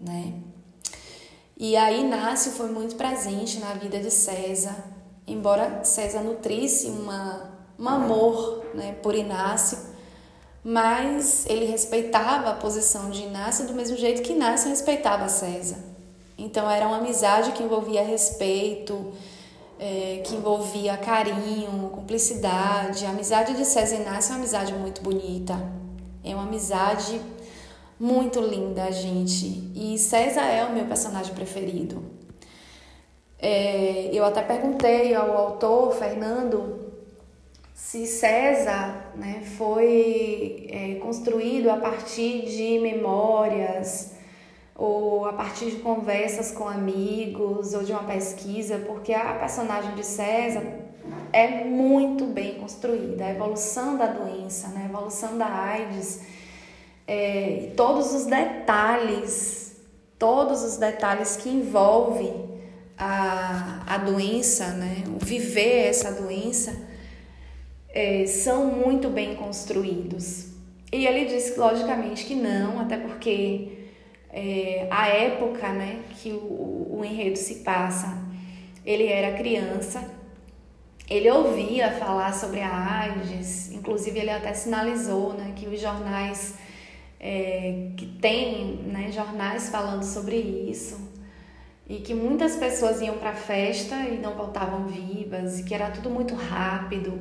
né? 0.00 0.34
E 1.58 1.74
aí 1.74 2.02
Inácio 2.02 2.52
foi 2.52 2.68
muito 2.68 2.96
presente 2.96 3.58
na 3.58 3.72
vida 3.72 3.98
de 3.98 4.10
César, 4.10 4.76
embora 5.26 5.82
César 5.84 6.20
nutrisse 6.20 6.88
uma, 6.88 7.50
um 7.78 7.88
amor 7.88 8.62
né, 8.74 8.92
por 9.02 9.14
Inácio, 9.14 9.78
mas 10.68 11.46
ele 11.48 11.64
respeitava 11.64 12.50
a 12.50 12.54
posição 12.54 13.08
de 13.08 13.22
Inácio 13.22 13.68
do 13.68 13.72
mesmo 13.72 13.96
jeito 13.96 14.20
que 14.20 14.32
Inácio 14.32 14.68
respeitava 14.68 15.28
César. 15.28 15.76
Então 16.36 16.68
era 16.68 16.88
uma 16.88 16.96
amizade 16.96 17.52
que 17.52 17.62
envolvia 17.62 18.02
respeito, 18.02 19.12
é, 19.78 20.22
que 20.24 20.34
envolvia 20.34 20.96
carinho, 20.96 21.88
cumplicidade. 21.90 23.06
A 23.06 23.10
amizade 23.10 23.54
de 23.54 23.64
César 23.64 23.94
e 23.94 24.00
Inácio 24.00 24.32
é 24.32 24.34
uma 24.34 24.38
amizade 24.40 24.74
muito 24.74 25.02
bonita, 25.02 25.56
é 26.24 26.34
uma 26.34 26.42
amizade 26.42 27.20
muito 27.96 28.40
linda, 28.40 28.90
gente. 28.90 29.70
E 29.72 29.96
César 29.96 30.46
é 30.46 30.64
o 30.64 30.72
meu 30.72 30.86
personagem 30.86 31.32
preferido. 31.32 32.02
É, 33.38 34.10
eu 34.12 34.24
até 34.24 34.42
perguntei 34.42 35.14
ao 35.14 35.30
autor, 35.36 35.94
Fernando, 35.94 36.85
se 37.76 38.06
César 38.06 39.12
né, 39.16 39.42
foi 39.58 40.66
é, 40.70 40.94
construído 40.94 41.68
a 41.68 41.76
partir 41.76 42.46
de 42.46 42.78
memórias 42.78 44.12
ou 44.74 45.26
a 45.26 45.34
partir 45.34 45.66
de 45.66 45.76
conversas 45.76 46.50
com 46.50 46.66
amigos 46.66 47.74
ou 47.74 47.84
de 47.84 47.92
uma 47.92 48.04
pesquisa, 48.04 48.78
porque 48.86 49.12
a 49.12 49.34
personagem 49.34 49.94
de 49.94 50.06
César 50.06 50.62
é 51.30 51.64
muito 51.64 52.24
bem 52.24 52.54
construída, 52.54 53.26
a 53.26 53.30
evolução 53.30 53.98
da 53.98 54.06
doença, 54.06 54.68
né, 54.68 54.84
a 54.84 54.86
evolução 54.86 55.36
da 55.36 55.46
AIDS, 55.46 56.22
é, 57.06 57.72
todos 57.76 58.14
os 58.14 58.24
detalhes, 58.24 59.76
todos 60.18 60.64
os 60.64 60.78
detalhes 60.78 61.36
que 61.36 61.50
envolvem 61.50 62.58
a, 62.96 63.82
a 63.86 63.98
doença, 63.98 64.68
né, 64.68 65.04
o 65.08 65.22
viver 65.22 65.88
essa 65.88 66.10
doença, 66.10 66.85
é, 67.96 68.26
são 68.26 68.66
muito 68.66 69.08
bem 69.08 69.34
construídos. 69.34 70.48
E 70.92 71.06
ele 71.06 71.24
disse, 71.24 71.58
logicamente, 71.58 72.26
que 72.26 72.34
não, 72.34 72.78
até 72.78 72.98
porque 72.98 73.86
é, 74.30 74.86
a 74.90 75.08
época 75.08 75.72
né, 75.72 76.02
que 76.10 76.30
o, 76.30 76.98
o 76.98 77.02
enredo 77.02 77.38
se 77.38 77.56
passa, 77.56 78.22
ele 78.84 79.06
era 79.06 79.38
criança, 79.38 80.04
ele 81.08 81.30
ouvia 81.30 81.90
falar 81.92 82.34
sobre 82.34 82.60
a 82.60 83.00
AIDS, 83.00 83.72
inclusive 83.72 84.18
ele 84.20 84.30
até 84.30 84.52
sinalizou 84.52 85.32
né, 85.32 85.54
que 85.56 85.66
os 85.66 85.80
jornais 85.80 86.58
é, 87.18 87.92
que 87.96 88.04
tem 88.20 88.76
né, 88.84 89.10
jornais 89.10 89.70
falando 89.70 90.02
sobre 90.02 90.36
isso 90.36 91.00
e 91.88 92.00
que 92.00 92.12
muitas 92.12 92.56
pessoas 92.56 93.00
iam 93.00 93.16
para 93.16 93.30
a 93.30 93.36
festa 93.36 93.94
e 94.02 94.18
não 94.18 94.34
voltavam 94.34 94.86
vivas 94.86 95.60
e 95.60 95.64
que 95.64 95.74
era 95.74 95.90
tudo 95.90 96.10
muito 96.10 96.34
rápido 96.34 97.18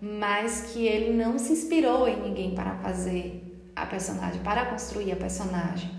mas 0.00 0.72
que 0.72 0.86
ele 0.86 1.12
não 1.12 1.38
se 1.38 1.52
inspirou 1.52 2.08
em 2.08 2.20
ninguém 2.20 2.54
para 2.54 2.76
fazer 2.76 3.44
a 3.74 3.86
personagem, 3.86 4.40
para 4.42 4.66
construir 4.66 5.12
a 5.12 5.16
personagem. 5.16 5.90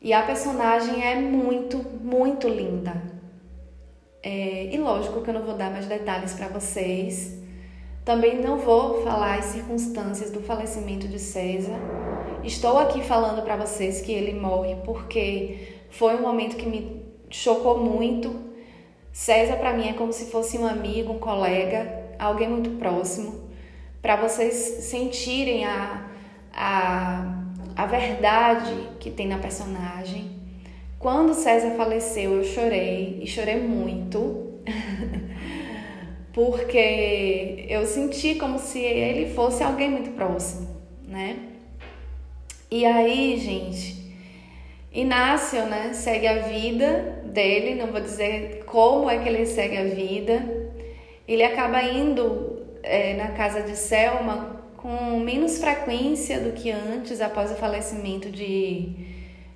E 0.00 0.12
a 0.12 0.22
personagem 0.22 1.04
é 1.04 1.16
muito, 1.16 1.78
muito 1.78 2.48
linda. 2.48 3.02
É, 4.22 4.72
e 4.72 4.76
lógico 4.78 5.22
que 5.22 5.30
eu 5.30 5.34
não 5.34 5.42
vou 5.42 5.54
dar 5.54 5.70
mais 5.70 5.86
detalhes 5.86 6.34
para 6.34 6.48
vocês. 6.48 7.38
Também 8.04 8.40
não 8.40 8.58
vou 8.58 9.02
falar 9.02 9.38
as 9.38 9.46
circunstâncias 9.46 10.30
do 10.30 10.40
falecimento 10.40 11.08
de 11.08 11.18
César. 11.18 11.78
Estou 12.44 12.78
aqui 12.78 13.02
falando 13.02 13.42
para 13.42 13.56
vocês 13.56 14.00
que 14.00 14.12
ele 14.12 14.38
morre 14.38 14.76
porque 14.84 15.80
foi 15.90 16.14
um 16.14 16.22
momento 16.22 16.56
que 16.56 16.66
me 16.66 17.04
chocou 17.28 17.78
muito. 17.78 18.34
César 19.12 19.56
para 19.56 19.72
mim 19.72 19.88
é 19.88 19.92
como 19.92 20.12
se 20.12 20.26
fosse 20.26 20.56
um 20.56 20.66
amigo, 20.66 21.14
um 21.14 21.18
colega, 21.18 22.05
alguém 22.18 22.48
muito 22.48 22.70
próximo, 22.78 23.48
para 24.02 24.16
vocês 24.16 24.54
sentirem 24.54 25.64
a, 25.64 26.06
a, 26.52 27.42
a 27.76 27.86
verdade 27.86 28.72
que 29.00 29.10
tem 29.10 29.26
na 29.26 29.38
personagem. 29.38 30.36
Quando 30.98 31.34
César 31.34 31.70
faleceu, 31.76 32.36
eu 32.36 32.44
chorei 32.44 33.20
e 33.22 33.26
chorei 33.26 33.60
muito. 33.60 34.44
porque 36.36 37.64
eu 37.66 37.86
senti 37.86 38.34
como 38.34 38.58
se 38.58 38.78
ele 38.78 39.32
fosse 39.32 39.62
alguém 39.62 39.90
muito 39.90 40.10
próximo, 40.10 40.68
né? 41.08 41.38
E 42.70 42.84
aí, 42.84 43.38
gente, 43.38 43.96
Inácio, 44.92 45.64
né, 45.64 45.94
segue 45.94 46.26
a 46.26 46.40
vida 46.40 47.22
dele, 47.24 47.74
não 47.74 47.86
vou 47.86 48.02
dizer 48.02 48.64
como 48.66 49.08
é 49.08 49.18
que 49.18 49.26
ele 49.26 49.46
segue 49.46 49.78
a 49.78 49.84
vida. 49.84 50.65
Ele 51.26 51.42
acaba 51.42 51.82
indo 51.82 52.64
é, 52.82 53.14
na 53.14 53.28
casa 53.32 53.62
de 53.62 53.76
Selma 53.76 54.64
com 54.76 55.18
menos 55.18 55.58
frequência 55.58 56.40
do 56.40 56.52
que 56.52 56.70
antes, 56.70 57.20
após 57.20 57.50
o 57.50 57.56
falecimento 57.56 58.30
de, 58.30 58.92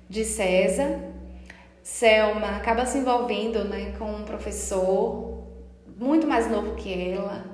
de 0.09 0.25
César. 0.25 0.99
Selma 1.81 2.57
acaba 2.57 2.85
se 2.85 2.97
envolvendo 2.97 3.63
né, 3.63 3.93
com 3.97 4.05
um 4.05 4.23
professor 4.23 5.43
muito 5.97 6.27
mais 6.27 6.49
novo 6.49 6.75
que 6.75 7.11
ela. 7.11 7.45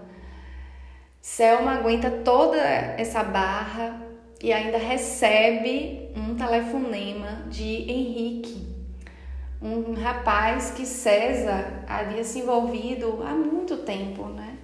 Selma 1.22 1.74
aguenta 1.74 2.10
toda 2.10 2.58
essa 2.58 3.24
barra 3.24 4.02
e 4.42 4.54
ainda 4.54 4.78
recebe 4.78 6.10
um 6.16 6.36
telefonema 6.36 7.44
de 7.50 7.92
Henrique, 7.92 8.67
um 9.62 9.93
rapaz 9.93 10.72
que 10.72 10.86
César 10.86 11.84
havia 11.88 12.24
se 12.24 12.39
envolvido 12.39 13.24
há 13.24 13.32
muito 13.32 13.78
tempo, 13.78 14.26
né? 14.26 14.58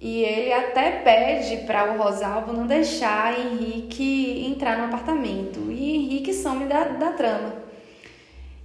E 0.00 0.22
ele 0.24 0.52
até 0.52 0.92
pede 0.92 1.58
para 1.66 1.92
o 1.92 2.02
Rosalvo 2.02 2.54
não 2.54 2.66
deixar 2.66 3.38
Henrique 3.38 4.46
entrar 4.46 4.78
no 4.78 4.84
apartamento. 4.84 5.70
E 5.70 5.96
Henrique 5.96 6.32
some 6.32 6.64
da, 6.64 6.84
da 6.84 7.12
trama. 7.12 7.54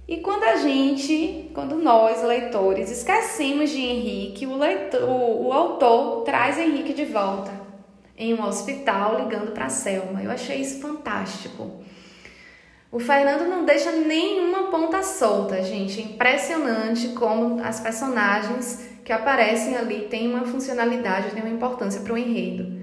E 0.08 0.18
quando 0.18 0.44
a 0.44 0.56
gente, 0.56 1.50
quando 1.52 1.76
nós, 1.76 2.22
leitores, 2.22 2.90
esquecemos 2.90 3.70
de 3.70 3.80
Henrique, 3.80 4.46
o, 4.46 4.56
leitor, 4.56 5.02
o, 5.02 5.48
o 5.48 5.52
autor 5.52 6.22
traz 6.22 6.58
Henrique 6.58 6.94
de 6.94 7.04
volta 7.04 7.50
em 8.16 8.32
um 8.32 8.42
hospital 8.42 9.18
ligando 9.18 9.52
para 9.52 9.68
Selma. 9.68 10.22
Eu 10.22 10.30
achei 10.30 10.60
isso 10.60 10.80
fantástico. 10.80 11.84
O 12.90 13.00
Fernando 13.00 13.48
não 13.48 13.64
deixa 13.64 13.92
nenhuma 13.92 14.70
ponta 14.70 15.02
solta, 15.02 15.62
gente. 15.62 16.00
É 16.00 16.04
impressionante 16.04 17.08
como 17.08 17.62
as 17.62 17.80
personagens 17.80 18.88
que 19.04 19.12
aparecem 19.12 19.76
ali 19.76 20.02
têm 20.08 20.28
uma 20.32 20.46
funcionalidade, 20.46 21.30
têm 21.30 21.42
uma 21.42 21.54
importância 21.54 22.00
para 22.00 22.12
o 22.12 22.18
enredo. 22.18 22.76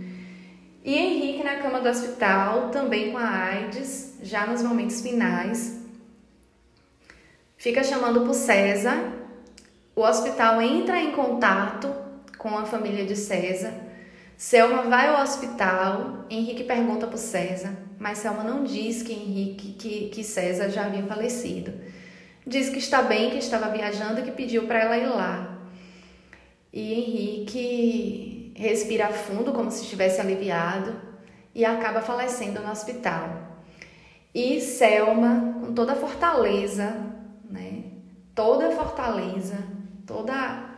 E 0.83 0.95
Henrique 0.95 1.43
na 1.43 1.55
cama 1.55 1.79
do 1.79 1.87
hospital, 1.87 2.69
também 2.69 3.11
com 3.11 3.17
a 3.17 3.29
AIDS, 3.29 4.17
já 4.21 4.45
nos 4.45 4.61
momentos 4.61 5.01
finais, 5.01 5.81
fica 7.55 7.83
chamando 7.83 8.21
por 8.21 8.33
César. 8.33 9.13
O 9.95 10.01
hospital 10.01 10.61
entra 10.61 10.99
em 10.99 11.11
contato 11.11 11.93
com 12.37 12.57
a 12.57 12.65
família 12.65 13.05
de 13.05 13.15
César. 13.15 13.73
Selma 14.43 14.81
vai 14.81 15.07
ao 15.07 15.23
hospital, 15.23 16.25
Henrique 16.29 16.65
pergunta 16.65 17.07
por 17.07 17.17
César, 17.17 17.77
mas 17.97 18.17
Selma 18.17 18.43
não 18.43 18.65
diz 18.65 19.01
que 19.01 19.13
Henrique, 19.13 19.71
que, 19.71 20.09
que 20.09 20.21
César 20.21 20.69
já 20.69 20.83
havia 20.85 21.01
falecido. 21.03 21.73
Diz 22.45 22.67
que 22.67 22.77
está 22.77 23.01
bem, 23.01 23.29
que 23.29 23.37
estava 23.37 23.69
viajando 23.69 24.19
e 24.19 24.23
que 24.23 24.31
pediu 24.31 24.67
para 24.67 24.79
ela 24.79 24.97
ir 24.97 25.05
lá. 25.05 25.59
E 26.73 26.93
Henrique 26.93 28.51
respira 28.57 29.07
fundo, 29.13 29.53
como 29.53 29.71
se 29.71 29.83
estivesse 29.83 30.19
aliviado, 30.19 30.93
e 31.55 31.63
acaba 31.63 32.01
falecendo 32.01 32.59
no 32.59 32.69
hospital. 32.69 33.61
E 34.35 34.59
Selma, 34.59 35.61
com 35.61 35.73
toda 35.73 35.93
a 35.93 35.95
fortaleza, 35.95 36.97
né? 37.49 37.85
Toda 38.35 38.71
fortaleza, 38.71 39.55
toda 40.05 40.72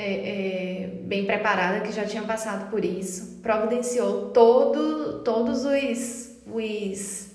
é, 0.00 0.84
é, 0.84 0.86
bem 1.02 1.26
preparada, 1.26 1.80
que 1.80 1.92
já 1.92 2.06
tinha 2.06 2.22
passado 2.22 2.70
por 2.70 2.82
isso, 2.82 3.38
providenciou 3.42 4.30
todo, 4.30 5.22
todos 5.22 5.66
os, 5.66 6.36
os 6.46 7.30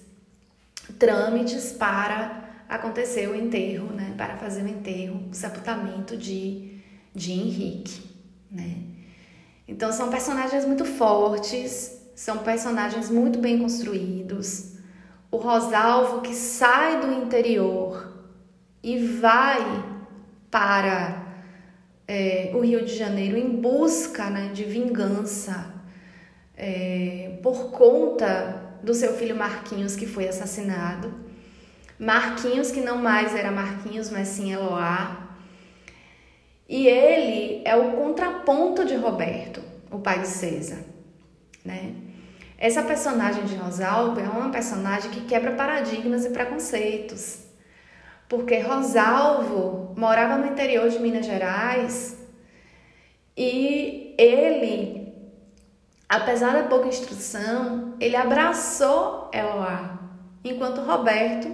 trâmites 0.97 1.71
para 1.73 2.63
acontecer 2.67 3.30
o 3.30 3.36
enterro, 3.36 3.93
né? 3.93 4.15
Para 4.17 4.36
fazer 4.38 4.63
o 4.63 4.67
enterro, 4.67 5.28
o 5.30 5.34
sepultamento 5.34 6.17
de, 6.17 6.80
de 7.13 7.34
Henrique, 7.34 8.01
né? 8.49 8.78
Então 9.67 9.91
são 9.91 10.10
personagens 10.10 10.65
muito 10.65 10.86
fortes, 10.86 12.01
são 12.15 12.39
personagens 12.39 13.12
muito 13.12 13.38
bem 13.38 13.60
construídos. 13.60 14.73
O 15.30 15.38
Rosalvo 15.38 16.21
que 16.21 16.34
sai 16.34 16.99
do 16.99 17.12
interior 17.12 18.12
e 18.82 18.97
vai 18.97 19.60
para 20.49 21.24
é, 22.07 22.51
o 22.53 22.59
Rio 22.59 22.85
de 22.85 22.95
Janeiro 22.95 23.37
em 23.37 23.49
busca 23.49 24.29
né, 24.29 24.51
de 24.53 24.63
vingança 24.63 25.73
é, 26.55 27.39
por 27.41 27.71
conta 27.71 28.61
do 28.83 28.93
seu 28.93 29.13
filho 29.13 29.35
Marquinhos 29.35 29.95
que 29.95 30.05
foi 30.05 30.27
assassinado. 30.27 31.13
Marquinhos 31.97 32.71
que 32.71 32.81
não 32.81 32.97
mais 32.97 33.33
era 33.33 33.51
Marquinhos, 33.51 34.09
mas 34.09 34.27
sim 34.27 34.53
Eloá. 34.53 35.37
E 36.67 36.87
ele 36.87 37.61
é 37.65 37.75
o 37.75 37.93
contraponto 37.93 38.85
de 38.85 38.95
Roberto, 38.95 39.61
o 39.91 39.99
pai 39.99 40.19
de 40.21 40.27
César, 40.27 40.79
né? 41.63 41.93
Essa 42.57 42.81
personagem 42.81 43.45
de 43.45 43.55
Rosalba 43.55 44.21
é 44.21 44.27
uma 44.29 44.49
personagem 44.49 45.11
que 45.11 45.21
quebra 45.21 45.51
paradigmas 45.51 46.25
e 46.25 46.29
preconceitos 46.29 47.44
porque 48.27 48.59
Rosalvo 48.59 49.93
morava 49.95 50.38
no 50.38 50.47
interior 50.47 50.89
de 50.89 50.99
Minas 50.99 51.25
Gerais 51.25 52.17
e 53.38 54.15
ele, 54.17 55.13
apesar 56.07 56.53
da 56.53 56.67
pouca 56.67 56.88
instrução, 56.88 57.95
ele 57.99 58.15
abraçou 58.15 59.29
Eloá, 59.33 59.99
enquanto 60.43 60.81
Roberto, 60.81 61.49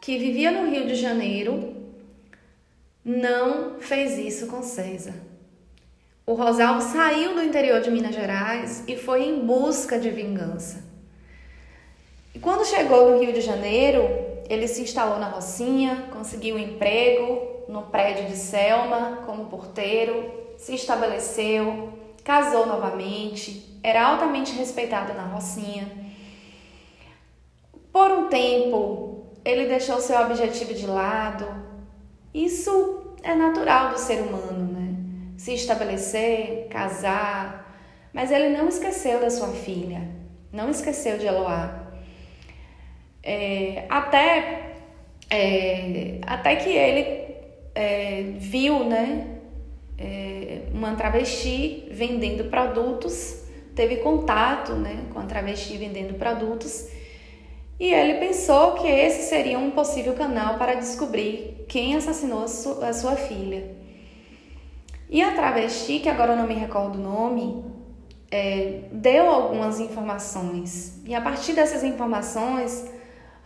que 0.00 0.18
vivia 0.18 0.50
no 0.50 0.68
Rio 0.68 0.86
de 0.86 0.94
Janeiro, 0.94 1.76
não 3.04 3.78
fez 3.78 4.18
isso 4.18 4.46
com 4.46 4.62
César. 4.62 5.14
O 6.24 6.34
Rosalvo 6.34 6.80
saiu 6.80 7.34
do 7.34 7.42
interior 7.42 7.80
de 7.80 7.90
Minas 7.90 8.14
Gerais 8.14 8.84
e 8.86 8.96
foi 8.96 9.24
em 9.24 9.44
busca 9.44 9.98
de 9.98 10.08
vingança. 10.08 10.84
E 12.34 12.38
quando 12.38 12.64
chegou 12.64 13.10
no 13.10 13.20
Rio 13.20 13.32
de 13.32 13.40
Janeiro, 13.40 14.31
ele 14.52 14.68
se 14.68 14.82
instalou 14.82 15.18
na 15.18 15.28
Rocinha, 15.28 16.08
conseguiu 16.12 16.56
um 16.56 16.58
emprego 16.58 17.64
no 17.68 17.84
prédio 17.84 18.26
de 18.26 18.36
Selma 18.36 19.22
como 19.24 19.46
porteiro, 19.46 20.30
se 20.58 20.74
estabeleceu, 20.74 21.94
casou 22.22 22.66
novamente, 22.66 23.80
era 23.82 24.06
altamente 24.06 24.52
respeitado 24.52 25.14
na 25.14 25.24
Rocinha. 25.24 25.90
Por 27.90 28.10
um 28.10 28.28
tempo, 28.28 29.26
ele 29.42 29.68
deixou 29.68 30.00
seu 30.00 30.20
objetivo 30.20 30.74
de 30.74 30.86
lado. 30.86 31.46
Isso 32.34 33.14
é 33.22 33.34
natural 33.34 33.92
do 33.92 33.98
ser 33.98 34.20
humano, 34.20 34.70
né? 34.70 34.94
Se 35.38 35.54
estabelecer, 35.54 36.68
casar, 36.68 37.74
mas 38.12 38.30
ele 38.30 38.54
não 38.54 38.68
esqueceu 38.68 39.18
da 39.18 39.30
sua 39.30 39.48
filha, 39.48 40.06
não 40.52 40.68
esqueceu 40.68 41.16
de 41.16 41.26
Eloá. 41.26 41.81
É, 43.22 43.84
até, 43.88 44.74
é, 45.30 46.18
até 46.26 46.56
que 46.56 46.70
ele 46.70 47.34
é, 47.74 48.24
viu 48.36 48.84
né, 48.84 49.38
é, 49.96 50.62
uma 50.72 50.94
travesti 50.94 51.88
vendendo 51.90 52.44
produtos, 52.50 53.44
teve 53.74 53.96
contato 53.96 54.72
né, 54.72 55.04
com 55.12 55.20
a 55.20 55.24
travesti 55.24 55.76
vendendo 55.76 56.14
produtos 56.14 56.88
e 57.82 57.92
ele 57.92 58.14
pensou 58.20 58.74
que 58.74 58.86
esse 58.86 59.28
seria 59.28 59.58
um 59.58 59.72
possível 59.72 60.14
canal 60.14 60.56
para 60.56 60.74
descobrir 60.74 61.64
quem 61.68 61.96
assassinou 61.96 62.44
a, 62.44 62.46
su 62.46 62.80
a 62.80 62.92
sua 62.92 63.16
filha. 63.16 63.74
E 65.10 65.20
a 65.20 65.32
travesti, 65.32 65.98
que 65.98 66.08
agora 66.08 66.34
eu 66.34 66.36
não 66.36 66.46
me 66.46 66.54
recordo 66.54 66.96
o 66.96 67.02
nome, 67.02 67.64
é, 68.30 68.82
deu 68.92 69.28
algumas 69.28 69.80
informações. 69.80 71.02
E 71.04 71.12
a 71.12 71.20
partir 71.20 71.54
dessas 71.54 71.82
informações, 71.82 72.88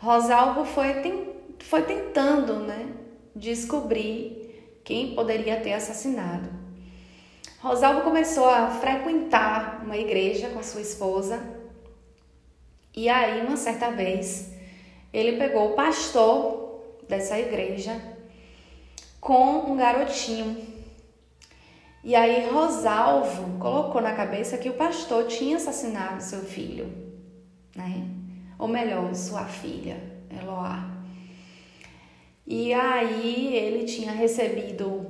Rosalvo 0.07 0.64
foi, 0.64 0.95
foi 1.59 1.83
tentando 1.83 2.61
né, 2.61 2.95
descobrir 3.35 4.79
quem 4.85 5.16
poderia 5.16 5.61
ter 5.61 5.73
assassinado. 5.73 6.49
Rosalvo 7.59 8.03
começou 8.03 8.49
a 8.49 8.71
frequentar 8.71 9.83
uma 9.85 9.97
igreja 9.97 10.51
com 10.51 10.62
sua 10.62 10.81
esposa 10.81 11.42
e 12.95 13.09
aí, 13.09 13.45
uma 13.45 13.57
certa 13.57 13.90
vez, 13.90 14.53
ele 15.12 15.38
pegou 15.38 15.73
o 15.73 15.75
pastor 15.75 16.85
dessa 17.09 17.37
igreja 17.37 18.01
com 19.21 19.73
um 19.73 19.77
garotinho. 19.77 20.57
E 22.05 22.14
aí 22.14 22.49
Rosalvo 22.49 23.59
colocou 23.59 24.01
na 24.01 24.14
cabeça 24.14 24.57
que 24.57 24.71
o 24.71 24.75
pastor 24.75 25.27
tinha 25.27 25.57
assassinado 25.57 26.23
seu 26.23 26.42
filho, 26.42 26.87
né? 27.75 28.06
Ou 28.59 28.69
melhor, 28.69 29.14
sua 29.14 29.45
filha, 29.45 30.01
Eloá. 30.31 30.90
E 32.47 32.73
aí 32.73 33.55
ele 33.57 33.85
tinha 33.85 34.12
recebido 34.12 35.07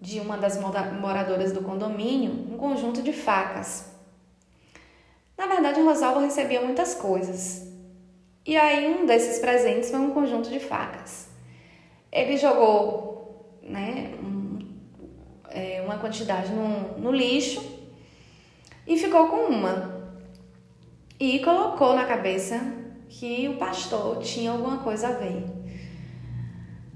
de 0.00 0.20
uma 0.20 0.38
das 0.38 0.58
moradoras 0.60 1.52
do 1.52 1.62
condomínio 1.62 2.32
um 2.52 2.56
conjunto 2.56 3.02
de 3.02 3.12
facas. 3.12 3.86
Na 5.36 5.46
verdade, 5.46 5.80
o 5.80 5.84
Rosalvo 5.84 6.20
recebia 6.20 6.60
muitas 6.62 6.94
coisas. 6.94 7.68
E 8.46 8.56
aí, 8.56 8.88
um 8.88 9.04
desses 9.04 9.38
presentes 9.38 9.90
foi 9.90 10.00
um 10.00 10.10
conjunto 10.10 10.48
de 10.48 10.58
facas. 10.58 11.28
Ele 12.10 12.36
jogou 12.38 13.58
né, 13.62 14.14
um, 14.22 14.58
é, 15.50 15.82
uma 15.84 15.98
quantidade 15.98 16.50
no, 16.52 16.98
no 16.98 17.12
lixo 17.12 17.62
e 18.86 18.96
ficou 18.96 19.28
com 19.28 19.52
uma. 19.52 19.97
E 21.20 21.40
colocou 21.40 21.96
na 21.96 22.04
cabeça 22.04 22.60
que 23.08 23.48
o 23.48 23.56
pastor 23.56 24.18
tinha 24.18 24.52
alguma 24.52 24.78
coisa 24.78 25.08
a 25.08 25.12
ver. 25.12 25.44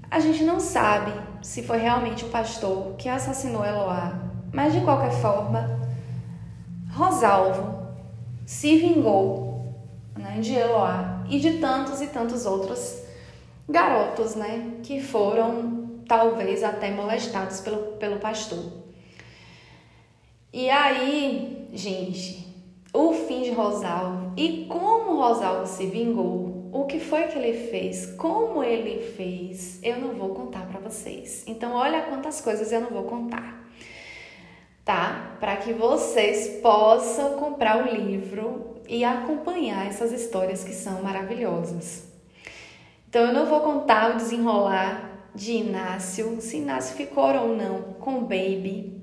A 0.09 0.19
gente 0.19 0.43
não 0.43 0.59
sabe 0.59 1.11
se 1.41 1.63
foi 1.63 1.77
realmente 1.77 2.23
o 2.23 2.29
pastor 2.29 2.95
que 2.95 3.09
assassinou 3.09 3.65
Eloá, 3.65 4.17
mas 4.53 4.71
de 4.71 4.81
qualquer 4.81 5.11
forma, 5.11 5.81
Rosalvo 6.91 7.83
se 8.45 8.77
vingou 8.77 9.73
né, 10.15 10.39
de 10.39 10.53
Eloá 10.53 11.25
e 11.27 11.39
de 11.39 11.57
tantos 11.59 11.99
e 12.01 12.07
tantos 12.07 12.45
outros 12.45 13.03
garotos 13.67 14.35
né, 14.35 14.77
que 14.83 15.01
foram 15.01 16.01
talvez 16.07 16.63
até 16.63 16.91
molestados 16.91 17.59
pelo, 17.59 17.93
pelo 17.97 18.19
pastor. 18.19 18.83
E 20.51 20.69
aí, 20.69 21.67
gente, 21.73 22.42
o 22.93 23.11
fim 23.11 23.41
de 23.41 23.49
Rosalvo 23.49 24.33
e 24.37 24.67
como 24.67 25.17
Rosalvo 25.17 25.65
se 25.65 25.87
vingou, 25.87 26.69
o 26.71 26.85
que 26.85 26.99
foi 26.99 27.23
que 27.23 27.37
ele 27.37 27.69
fez, 27.69 28.05
como 28.17 28.63
ele 28.63 29.01
fez, 29.13 29.79
eu 29.81 29.99
não 29.99 30.13
vou 30.13 30.29
contar 30.29 30.67
para 30.67 30.79
vocês. 30.79 31.43
Então, 31.47 31.73
olha 31.73 32.03
quantas 32.03 32.39
coisas 32.39 32.71
eu 32.71 32.81
não 32.81 32.89
vou 32.89 33.03
contar, 33.03 33.67
tá? 34.85 35.37
Para 35.39 35.55
que 35.57 35.73
vocês 35.73 36.61
possam 36.61 37.33
comprar 37.37 37.83
o 37.83 37.95
livro 37.95 38.75
e 38.87 39.03
acompanhar 39.03 39.87
essas 39.87 40.11
histórias 40.11 40.63
que 40.63 40.73
são 40.73 41.01
maravilhosas. 41.01 42.07
Então, 43.09 43.23
eu 43.23 43.33
não 43.33 43.47
vou 43.47 43.61
contar 43.61 44.11
o 44.11 44.17
desenrolar 44.17 45.29
de 45.33 45.53
Inácio, 45.53 46.39
se 46.41 46.57
Inácio 46.57 46.95
ficou 46.95 47.33
ou 47.35 47.55
não 47.55 47.81
com 47.99 48.21
Baby, 48.21 49.01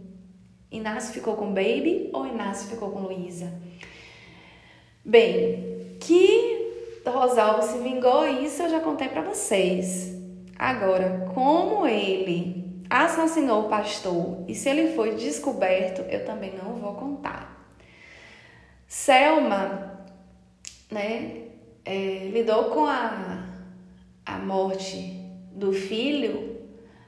Inácio 0.71 1.13
ficou 1.13 1.35
com 1.35 1.47
Baby 1.47 2.11
ou 2.13 2.25
Inácio 2.27 2.69
ficou 2.69 2.93
com 2.93 3.01
Luísa? 3.01 3.53
Bem, 5.11 5.97
que 5.99 7.01
Rosalvo 7.05 7.63
se 7.63 7.79
vingou, 7.79 8.25
isso 8.29 8.63
eu 8.63 8.71
já 8.71 8.79
contei 8.79 9.09
para 9.09 9.23
vocês. 9.23 10.17
Agora, 10.57 11.29
como 11.35 11.85
ele 11.85 12.81
assassinou 12.89 13.63
o 13.63 13.69
pastor 13.69 14.45
e 14.47 14.55
se 14.55 14.69
ele 14.69 14.95
foi 14.95 15.17
descoberto, 15.17 16.03
eu 16.03 16.25
também 16.25 16.55
não 16.57 16.77
vou 16.77 16.95
contar. 16.95 17.69
Selma, 18.87 20.07
né, 20.89 21.43
é, 21.85 22.31
lidou 22.33 22.67
com 22.67 22.87
a, 22.87 23.49
a 24.25 24.39
morte 24.39 25.21
do 25.51 25.73
filho 25.73 26.57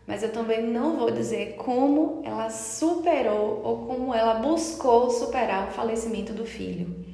mas 0.04 0.24
eu 0.24 0.32
também 0.32 0.60
não 0.60 0.96
vou 0.96 1.12
dizer 1.12 1.54
como 1.54 2.20
ela 2.24 2.50
superou 2.50 3.62
ou 3.62 3.86
como 3.86 4.12
ela 4.12 4.34
buscou 4.34 5.08
superar 5.08 5.68
o 5.68 5.70
falecimento 5.70 6.32
do 6.32 6.44
filho. 6.44 7.11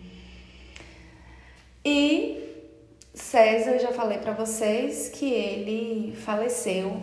E 1.90 2.66
César, 3.14 3.70
eu 3.70 3.78
já 3.78 3.92
falei 3.92 4.18
para 4.18 4.34
vocês 4.34 5.08
que 5.08 5.32
ele 5.32 6.14
faleceu, 6.14 7.00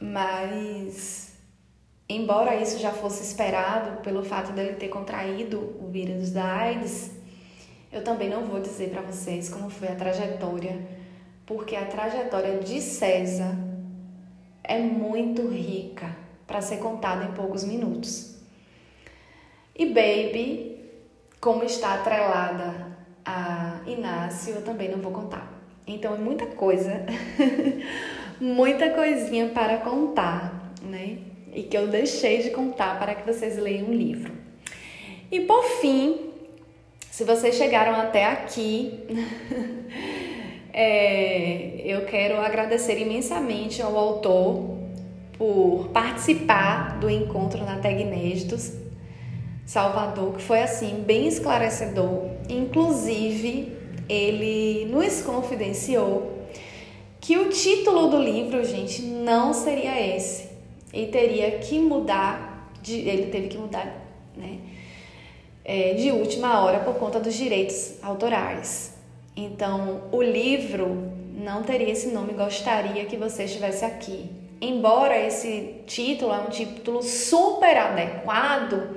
mas 0.00 1.34
embora 2.08 2.56
isso 2.56 2.80
já 2.80 2.90
fosse 2.90 3.22
esperado 3.22 4.02
pelo 4.02 4.24
fato 4.24 4.50
dele 4.50 4.72
ter 4.72 4.88
contraído 4.88 5.76
o 5.80 5.86
vírus 5.86 6.32
da 6.32 6.44
AIDS, 6.44 7.12
eu 7.92 8.02
também 8.02 8.28
não 8.28 8.44
vou 8.44 8.58
dizer 8.58 8.90
para 8.90 9.02
vocês 9.02 9.48
como 9.48 9.70
foi 9.70 9.86
a 9.86 9.94
trajetória, 9.94 10.84
porque 11.46 11.76
a 11.76 11.86
trajetória 11.86 12.58
de 12.58 12.80
César 12.80 13.56
é 14.64 14.80
muito 14.80 15.46
rica 15.46 16.16
para 16.44 16.60
ser 16.60 16.78
contada 16.78 17.24
em 17.24 17.34
poucos 17.34 17.62
minutos. 17.62 18.34
E 19.76 19.86
Baby, 19.86 20.90
como 21.40 21.62
está 21.62 21.94
atrelada 21.94 22.81
a 23.24 23.80
Inácio, 23.86 24.54
eu 24.54 24.62
também 24.62 24.90
não 24.90 24.98
vou 24.98 25.12
contar. 25.12 25.52
Então 25.86 26.14
é 26.14 26.18
muita 26.18 26.46
coisa, 26.46 27.04
muita 28.40 28.90
coisinha 28.90 29.48
para 29.48 29.78
contar, 29.78 30.72
né? 30.82 31.18
E 31.52 31.62
que 31.64 31.76
eu 31.76 31.88
deixei 31.88 32.42
de 32.42 32.50
contar 32.50 32.98
para 32.98 33.14
que 33.14 33.30
vocês 33.30 33.58
leiam 33.58 33.88
o 33.88 33.92
livro. 33.92 34.32
E 35.30 35.40
por 35.40 35.62
fim, 35.80 36.30
se 37.10 37.24
vocês 37.24 37.56
chegaram 37.56 37.94
até 37.96 38.24
aqui, 38.24 39.00
É, 40.74 41.82
eu 41.84 42.06
quero 42.06 42.40
agradecer 42.40 42.98
imensamente 42.98 43.82
ao 43.82 43.96
autor 43.96 44.78
por 45.36 45.90
participar 45.92 46.98
do 46.98 47.10
encontro 47.10 47.62
na 47.62 47.76
Tag 47.76 48.00
Inéditos 48.00 48.72
Salvador, 49.66 50.34
que 50.36 50.42
foi 50.42 50.62
assim 50.62 51.02
bem 51.06 51.28
esclarecedor. 51.28 52.31
Inclusive, 52.52 53.72
ele 54.08 54.86
nos 54.86 55.22
confidenciou 55.22 56.42
que 57.20 57.38
o 57.38 57.48
título 57.48 58.08
do 58.08 58.18
livro, 58.18 58.64
gente, 58.64 59.02
não 59.02 59.54
seria 59.54 59.98
esse. 60.16 60.50
Ele 60.92 61.06
teria 61.06 61.52
que 61.58 61.78
mudar, 61.78 62.70
de, 62.82 62.98
ele 63.08 63.30
teve 63.30 63.48
que 63.48 63.56
mudar, 63.56 63.86
né? 64.36 64.58
É, 65.64 65.94
de 65.94 66.10
última 66.10 66.60
hora 66.60 66.80
por 66.80 66.94
conta 66.96 67.20
dos 67.20 67.34
direitos 67.34 67.94
autorais. 68.02 68.94
Então, 69.36 70.02
o 70.10 70.20
livro 70.20 71.12
não 71.32 71.62
teria 71.62 71.90
esse 71.90 72.08
nome, 72.08 72.32
gostaria 72.32 73.04
que 73.04 73.16
você 73.16 73.44
estivesse 73.44 73.84
aqui. 73.84 74.28
Embora 74.60 75.18
esse 75.18 75.76
título 75.86 76.32
é 76.32 76.38
um 76.38 76.50
título 76.50 77.02
super 77.02 77.76
adequado, 77.76 78.96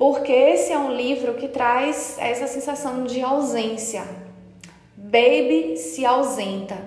porque 0.00 0.32
esse 0.32 0.72
é 0.72 0.78
um 0.78 0.96
livro 0.96 1.34
que 1.34 1.46
traz 1.46 2.16
essa 2.18 2.46
sensação 2.46 3.04
de 3.04 3.20
ausência. 3.20 4.02
Baby 4.96 5.76
se 5.76 6.06
ausenta. 6.06 6.78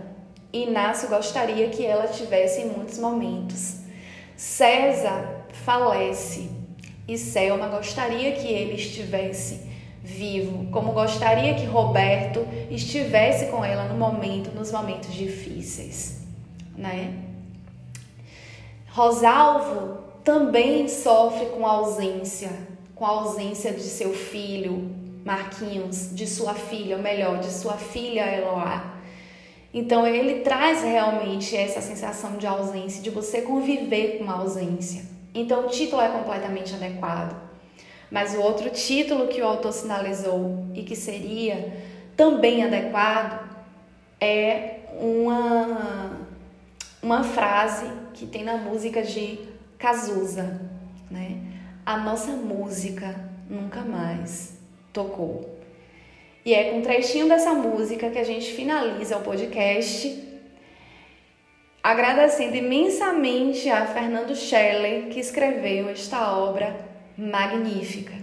Inácio 0.52 1.10
gostaria 1.10 1.70
que 1.70 1.86
ela 1.86 2.08
tivesse 2.08 2.62
em 2.62 2.70
muitos 2.70 2.98
momentos. 2.98 3.82
César 4.36 5.46
falece 5.64 6.50
e 7.08 7.16
Selma 7.16 7.68
gostaria 7.68 8.32
que 8.32 8.48
ele 8.48 8.74
estivesse 8.74 9.62
vivo, 10.02 10.72
como 10.72 10.92
gostaria 10.92 11.54
que 11.54 11.68
Roberto 11.68 12.44
estivesse 12.72 13.46
com 13.52 13.64
ela 13.64 13.84
no 13.84 13.96
momento, 13.96 14.50
nos 14.56 14.72
momentos 14.72 15.14
difíceis, 15.14 16.18
né? 16.76 17.14
Rosalvo 18.90 20.00
também 20.24 20.88
sofre 20.88 21.46
com 21.48 21.68
ausência, 21.68 22.73
com 22.96 23.06
a 23.06 23.10
ausência 23.10 23.72
de 23.72 23.82
seu 23.82 24.14
filho 24.14 24.92
Marquinhos, 25.26 26.14
de 26.14 26.28
sua 26.28 26.54
filha, 26.54 26.98
ou 26.98 27.02
melhor, 27.02 27.40
de 27.40 27.52
sua 27.52 27.78
filha 27.78 28.22
Eloá. 28.22 28.94
Então 29.74 30.06
ele 30.06 30.42
traz 30.42 30.84
realmente 30.84 31.56
essa 31.56 31.82
sensação 31.82 32.38
de 32.38 32.46
ausência, 32.46 33.02
de 33.02 33.10
você 33.10 33.42
conviver 33.42 34.20
com 34.20 34.30
a 34.30 34.36
ausência. 34.36 35.04
Então 35.34 35.66
o 35.66 35.70
título 35.70 36.02
é 36.02 36.10
completamente 36.10 36.76
adequado. 36.76 37.42
Mas 38.12 38.36
o 38.36 38.42
outro 38.42 38.70
título 38.70 39.28
que 39.28 39.42
o 39.42 39.48
autor 39.48 39.72
sinalizou 39.72 40.68
e 40.76 40.84
que 40.84 40.96
seria 40.96 41.74
também 42.16 42.64
adequado 42.64 43.50
é 44.22 44.82
uma, 45.00 46.20
uma 47.02 47.24
frase 47.24 47.86
que 48.14 48.28
tem 48.28 48.44
na 48.44 48.58
música 48.58 49.02
de 49.02 49.40
Cazuza, 49.80 50.62
né? 51.10 51.43
A 51.86 51.98
nossa 51.98 52.32
música 52.32 53.14
nunca 53.50 53.82
mais 53.82 54.54
tocou. 54.94 55.60
E 56.46 56.54
é 56.54 56.70
com 56.70 56.78
um 56.78 56.82
trechinho 56.82 57.28
dessa 57.28 57.54
música 57.54 58.10
que 58.10 58.18
a 58.18 58.24
gente 58.24 58.54
finaliza 58.54 59.18
o 59.18 59.22
podcast, 59.22 60.24
agradecendo 61.82 62.56
imensamente 62.56 63.70
a 63.70 63.86
Fernando 63.86 64.34
Scheller, 64.34 65.10
que 65.10 65.20
escreveu 65.20 65.90
esta 65.90 66.38
obra 66.38 66.74
magnífica. 67.18 68.14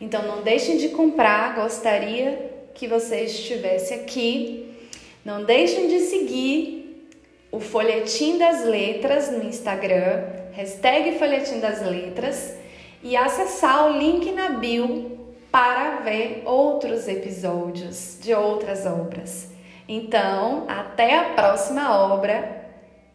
Então 0.00 0.22
não 0.22 0.42
deixem 0.42 0.76
de 0.76 0.90
comprar, 0.90 1.56
gostaria 1.56 2.52
que 2.72 2.86
você 2.86 3.22
estivesse 3.22 3.94
aqui. 3.94 4.76
Não 5.24 5.42
deixem 5.42 5.88
de 5.88 6.00
seguir 6.00 7.08
o 7.50 7.58
Folhetim 7.58 8.38
das 8.38 8.64
Letras 8.64 9.28
no 9.30 9.42
Instagram, 9.42 10.22
hashtag 10.52 11.18
Folhetim 11.18 11.58
das 11.58 11.82
Letras, 11.82 12.57
e 13.02 13.16
acessar 13.16 13.86
o 13.86 13.98
link 13.98 14.30
na 14.32 14.50
bio 14.50 15.18
para 15.50 16.00
ver 16.00 16.42
outros 16.44 17.08
episódios 17.08 18.18
de 18.20 18.34
outras 18.34 18.86
obras. 18.86 19.50
Então, 19.88 20.64
até 20.68 21.18
a 21.18 21.34
próxima 21.34 21.96
obra 21.96 22.66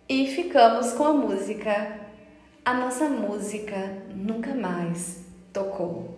e 0.10 0.28
ficamos 0.28 0.94
com 0.94 1.06
a 1.06 1.14
música. 1.14 2.00
A 2.66 2.74
nossa 2.74 3.06
música 3.10 4.04
nunca 4.16 4.56
mais 4.56 5.24
tocou. 5.52 6.18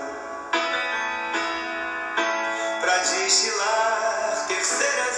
legislar 3.11 4.45
terceiras 4.47 5.17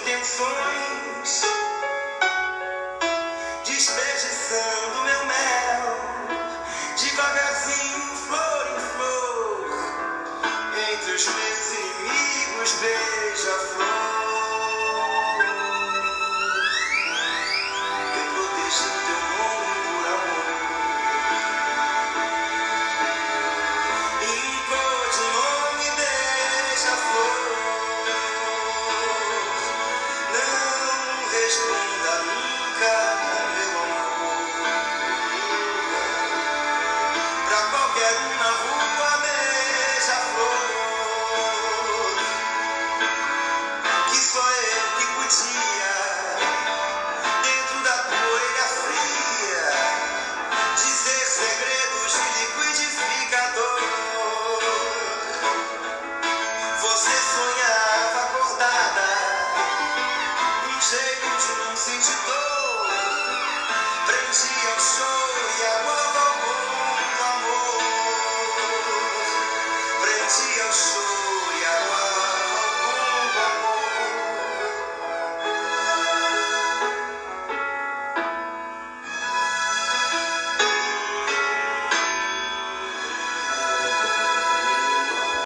intenções, 0.00 1.42
desperdiçando 3.64 5.02
meu 5.04 5.24
mel, 5.26 5.98
devagarzinho, 6.96 8.16
flor 8.26 8.66
em 8.74 8.80
flor, 8.92 9.68
entre 10.90 11.12
os 11.12 11.26
meus 11.26 11.72
inimigos. 11.72 12.72
Deus. 12.80 13.17